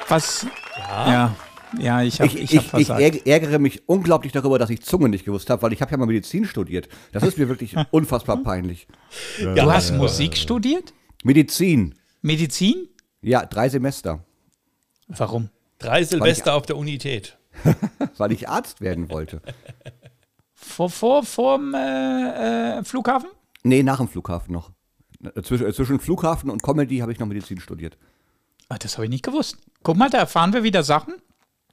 Was? 0.08 0.48
Ja. 0.78 1.12
Ja, 1.12 1.36
ich 1.74 1.90
habe 1.90 2.06
Ich, 2.28 2.36
ich, 2.36 2.54
ich, 2.54 2.74
hab 2.74 3.00
ich, 3.00 3.26
ärgere 3.26 3.60
mich 3.60 3.88
unglaublich 3.88 4.32
darüber, 4.32 4.60
dass 4.60 4.70
ich 4.70 4.82
Zunge 4.82 5.10
nicht 5.10 5.26
gewusst 5.26 5.50
habe, 5.50 5.62
weil 5.62 5.74
ich 5.74 5.82
habe 5.82 5.92
ja 5.92 5.98
mal 5.98 6.06
Medizin 6.06 6.46
studiert. 6.46 6.88
Das 7.12 7.24
ist 7.24 7.38
mir 7.38 7.50
wirklich 7.50 7.76
unfassbar 7.92 8.38
peinlich. 8.38 8.88
du 9.40 9.72
hast 9.72 9.92
Musik 9.92 10.38
studiert? 10.38 10.94
Medizin. 11.24 11.96
Medizin? 12.22 12.88
Ja, 13.22 13.46
drei 13.46 13.70
Semester. 13.70 14.24
Warum? 15.08 15.50
Drei 15.80 16.04
Silvester 16.04 16.54
auf 16.54 16.66
der 16.66 16.78
Unität. 16.78 17.38
Weil 18.18 18.32
ich 18.32 18.50
Arzt 18.50 18.82
werden 18.82 19.10
wollte. 19.10 19.42
Vor, 20.54 20.90
vor, 20.90 21.24
vorm 21.24 21.74
äh, 21.74 22.80
äh, 22.80 22.84
Flughafen? 22.84 23.30
Nee, 23.64 23.84
nach 23.84 23.98
dem 23.98 24.08
Flughafen 24.08 24.54
noch. 24.54 24.72
Äh, 25.24 25.42
Zwischen, 25.42 25.68
äh, 25.68 25.74
zwischen 25.74 26.00
Flughafen 26.00 26.50
und 26.50 26.64
Comedy 26.64 27.00
habe 27.00 27.12
ich 27.12 27.20
noch 27.20 27.28
Medizin 27.28 27.60
studiert. 27.60 27.98
Ah, 28.70 28.78
das 28.78 28.98
habe 28.98 29.06
ich 29.06 29.12
nicht 29.12 29.24
gewusst. 29.24 29.58
Guck 29.84 29.98
mal, 29.98 30.10
da 30.10 30.18
erfahren 30.18 30.54
wir 30.54 30.64
wieder 30.64 30.84
Sachen. 30.84 31.16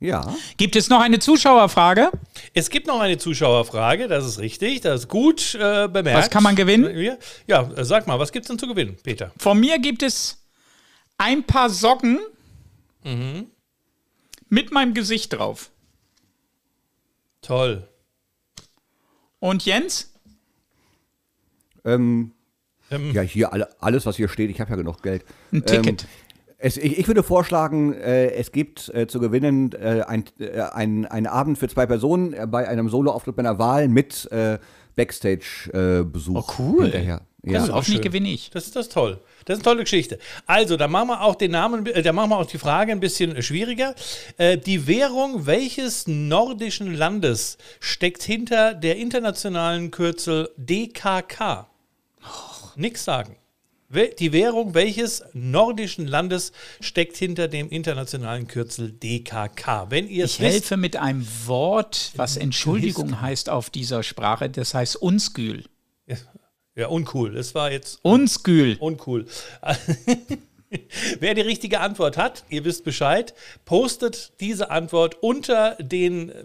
Ja. 0.03 0.35
Gibt 0.57 0.75
es 0.75 0.89
noch 0.89 1.01
eine 1.01 1.21
Zuschauerfrage? 1.21 2.11
Es 2.55 2.71
gibt 2.71 2.89
noch 2.89 2.99
eine 3.01 3.19
Zuschauerfrage, 3.19 4.09
das 4.09 4.27
ist 4.27 4.41
richtig, 4.41 4.81
das 4.81 5.03
ist 5.03 5.09
gut 5.09 5.55
äh, 5.55 5.87
bemerkt. 5.89 6.19
Was 6.25 6.31
kann 6.31 6.43
man 6.43 6.57
gewinnen? 6.57 6.99
Ja, 6.99 7.17
Ja, 7.47 7.71
äh, 7.77 7.85
sag 7.85 8.09
mal, 8.09 8.19
was 8.19 8.33
gibt 8.33 8.45
es 8.45 8.49
denn 8.49 8.59
zu 8.59 8.67
gewinnen, 8.67 8.97
Peter? 9.03 9.31
Von 9.39 9.61
mir 9.61 9.79
gibt 9.79 10.03
es 10.03 10.43
ein 11.19 11.45
paar 11.45 11.71
Socken 11.71 12.19
mit 14.49 14.73
meinem 14.73 14.95
Gesicht 14.95 15.33
drauf. 15.33 15.71
Toll. 17.41 17.89
Und 19.41 19.65
Jens? 19.65 20.13
Ähm, 21.85 22.33
Ähm, 22.91 23.13
ja, 23.13 23.23
hier 23.23 23.53
alle, 23.53 23.69
alles, 23.81 24.05
was 24.07 24.17
hier 24.17 24.29
steht, 24.29 24.51
ich 24.51 24.61
habe 24.61 24.71
ja 24.71 24.77
genug 24.77 25.03
Geld. 25.03 25.25
Ein 25.51 25.65
Ticket. 25.65 26.07
Es, 26.65 26.77
ich, 26.77 26.97
ich 26.97 27.09
würde 27.09 27.25
vorschlagen, 27.25 27.93
äh, 27.93 28.31
es 28.35 28.53
gibt 28.53 28.89
äh, 28.95 29.09
zu 29.09 29.19
gewinnen 29.19 29.73
äh, 29.73 30.03
ein, 30.07 30.25
äh, 30.39 30.61
ein, 30.61 31.07
einen 31.07 31.27
Abend 31.27 31.59
für 31.59 31.69
zwei 31.69 31.87
Personen 31.87 32.35
äh, 32.35 32.47
bei 32.47 32.69
einem 32.69 32.89
Soloauftritt 32.89 33.37
meiner 33.37 33.59
Wahl 33.59 33.89
mit 33.89 34.31
äh, 34.31 34.59
Backstage-Besuch. 34.95 36.37
Oh, 36.37 36.55
cool. 36.63 36.83
Hinterher. 36.85 37.23
Ja, 37.45 37.53
Ja. 37.53 37.61
also 37.63 37.75
hoffentlich 37.75 37.97
schön. 37.97 38.03
gewinne 38.05 38.29
ich. 38.31 38.51
Das 38.51 38.67
ist 38.67 38.77
das 38.77 38.89
toll. 38.89 39.19
Das 39.45 39.59
ist 39.59 39.67
eine 39.67 39.73
tolle 39.75 39.83
Geschichte. 39.83 40.21
Also, 40.47 40.77
da 40.77 40.87
machen 40.87 41.09
wir 41.09 41.23
auch 41.23 41.35
den 41.35 41.51
Namen, 41.51 41.85
da 41.85 42.13
machen 42.13 42.31
wir 42.31 42.39
auch 42.39 42.47
die 42.47 42.59
Frage 42.59 42.93
ein 42.93 43.01
bisschen 43.01 43.43
schwieriger. 43.43 43.97
Äh, 44.37 44.57
die 44.59 44.87
Währung 44.87 45.47
welches 45.47 46.07
nordischen 46.07 46.95
Landes 46.95 47.59
steckt 47.81 48.23
hinter 48.23 48.75
der 48.75 48.99
internationalen 48.99 49.91
Kürzel 49.91 50.51
DKK? 50.57 51.67
Nix 52.77 53.05
sagen. 53.05 53.35
Die 54.19 54.33
Währung 54.33 54.75
welches 54.75 55.23
nordischen 55.35 56.07
Landes 56.07 56.53
steckt 56.81 57.17
hinter 57.17 57.49
dem 57.49 57.69
internationalen 57.69 58.47
Kürzel 58.47 58.93
DKK? 58.93 59.91
Wenn 59.91 60.09
ihr 60.09 60.25
Ich 60.25 60.41
wisst, 60.41 60.53
helfe 60.53 60.77
mit 60.79 60.97
einem 60.97 61.27
Wort, 61.47 62.13
was 62.17 62.37
Entschuldigung 62.37 63.21
heißt 63.21 63.51
auf 63.51 63.69
dieser 63.69 64.03
Sprache. 64.03 64.49
Das 64.49 64.73
heißt 64.73 64.97
Unskül. 64.97 65.65
ja, 66.75 66.87
uncool. 66.87 67.33
Das 67.33 67.55
war 67.55 67.71
jetzt 67.71 67.99
Unskül. 68.03 68.77
uncool. 68.81 69.27
Wer 71.21 71.35
die 71.35 71.43
richtige 71.43 71.81
Antwort 71.81 72.17
hat, 72.17 72.45
ihr 72.49 72.65
wisst 72.65 72.85
Bescheid, 72.85 73.35
postet 73.67 74.33
diese 74.41 74.71
Antwort 74.71 75.23
unter 75.23 75.77
den 75.81 76.31
äh, 76.31 76.45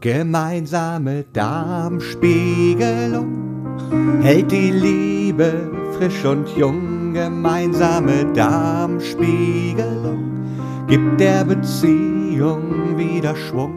Gemeinsame 0.00 1.24
Darmspiegelung 1.32 4.22
hält 4.22 4.52
die 4.52 4.70
Liebe 4.70 5.68
frisch 5.98 6.24
und 6.24 6.48
jung. 6.56 7.14
Gemeinsame 7.14 8.32
Darmspiegelung 8.32 10.86
gibt 10.86 11.18
der 11.18 11.44
Beziehung 11.44 12.96
wieder 12.96 13.34
Schwung. 13.34 13.74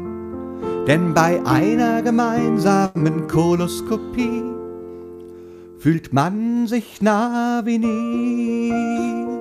Denn 0.86 1.15
bei 1.15 1.43
einer 1.43 2.03
gemeinsamen 2.03 3.27
Koloskopie 3.27 4.43
fühlt 5.79 6.13
man 6.13 6.67
sich 6.67 7.01
nah 7.01 7.63
wie 7.65 7.79
nie. 7.79 9.35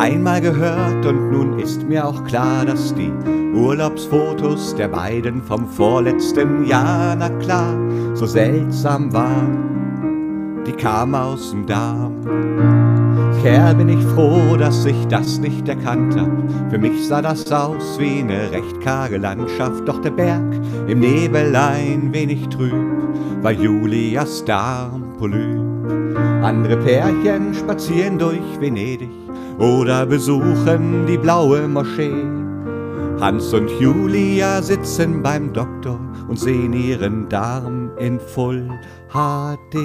Einmal 0.00 0.40
gehört 0.40 1.04
und 1.04 1.30
nun 1.30 1.58
ist 1.58 1.86
mir 1.86 2.06
auch 2.06 2.24
klar, 2.24 2.64
dass 2.64 2.94
die 2.94 3.12
Urlaubsfotos 3.54 4.74
der 4.74 4.88
beiden 4.88 5.42
vom 5.42 5.68
vorletzten 5.68 6.64
Jahr, 6.64 7.14
na 7.16 7.28
klar, 7.28 7.74
so 8.14 8.24
seltsam 8.24 9.12
waren. 9.12 10.62
Die 10.66 10.72
kamen 10.72 11.14
aus 11.14 11.50
dem 11.50 11.66
Darm. 11.66 12.14
Kerl, 13.42 13.74
bin 13.74 13.90
ich 13.90 14.02
froh, 14.14 14.56
dass 14.56 14.86
ich 14.86 15.06
das 15.08 15.38
nicht 15.38 15.68
erkannt 15.68 16.18
hab. 16.18 16.30
Für 16.70 16.78
mich 16.78 17.06
sah 17.06 17.20
das 17.20 17.52
aus 17.52 17.98
wie 17.98 18.20
eine 18.20 18.52
recht 18.52 18.80
karge 18.80 19.18
Landschaft, 19.18 19.86
doch 19.86 20.00
der 20.00 20.12
Berg 20.12 20.60
im 20.88 21.00
Nebel 21.00 21.54
ein 21.54 22.08
wenig 22.14 22.48
trüb, 22.48 22.72
war 23.42 23.52
Julias 23.52 24.46
Darmpolyp. 24.46 25.60
Andere 26.42 26.78
Pärchen 26.78 27.52
spazieren 27.52 28.18
durch 28.18 28.58
Venedig 28.58 29.10
oder 29.60 30.06
besuchen 30.06 31.06
die 31.06 31.18
blaue 31.18 31.68
Moschee. 31.68 32.24
Hans 33.20 33.52
und 33.52 33.70
Julia 33.78 34.62
sitzen 34.62 35.22
beim 35.22 35.52
Doktor 35.52 36.00
und 36.28 36.38
sehen 36.38 36.72
ihren 36.72 37.28
Darm 37.28 37.90
in 37.98 38.18
Full 38.18 38.66
HD. 39.12 39.76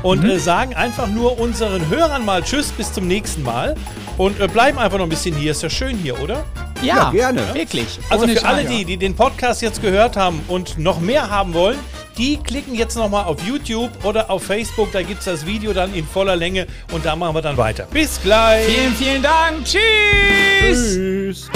und 0.03 0.23
äh, 0.23 0.39
sagen 0.39 0.73
einfach 0.73 1.07
nur 1.07 1.39
unseren 1.39 1.89
Hörern 1.89 2.25
mal 2.25 2.41
Tschüss, 2.43 2.71
bis 2.71 2.91
zum 2.93 3.07
nächsten 3.07 3.43
Mal 3.43 3.75
und 4.17 4.39
äh, 4.39 4.47
bleiben 4.47 4.77
einfach 4.79 4.97
noch 4.97 5.05
ein 5.05 5.09
bisschen 5.09 5.35
hier. 5.35 5.51
Ist 5.51 5.63
ja 5.63 5.69
schön 5.69 5.97
hier, 5.97 6.19
oder? 6.21 6.43
Ja, 6.81 6.95
Ja, 6.95 7.11
gerne. 7.11 7.53
Wirklich. 7.53 7.99
Also 8.09 8.23
Ohne 8.25 8.35
für 8.35 8.45
alle 8.45 8.65
die, 8.65 8.85
die 8.85 8.97
den 8.97 9.15
Podcast 9.15 9.61
jetzt 9.61 9.81
gehört 9.81 10.17
haben 10.17 10.41
und 10.47 10.77
noch 10.77 10.99
mehr 10.99 11.29
haben 11.29 11.53
wollen, 11.53 11.77
die 12.17 12.37
klicken 12.37 12.75
jetzt 12.75 12.95
nochmal 12.95 13.25
auf 13.25 13.41
YouTube 13.43 13.89
oder 14.03 14.29
auf 14.29 14.43
Facebook. 14.43 14.91
Da 14.91 15.01
gibt 15.01 15.19
es 15.19 15.25
das 15.25 15.45
Video 15.45 15.73
dann 15.73 15.93
in 15.93 16.05
voller 16.05 16.35
Länge 16.35 16.67
und 16.91 17.05
da 17.05 17.15
machen 17.15 17.35
wir 17.35 17.41
dann 17.41 17.57
weiter. 17.57 17.87
Bis 17.91 18.19
gleich. 18.21 18.65
Vielen, 18.65 18.95
vielen 18.95 19.23
Dank. 19.23 19.63
Tschüss. 19.65 20.95
Tschüss. 20.95 21.49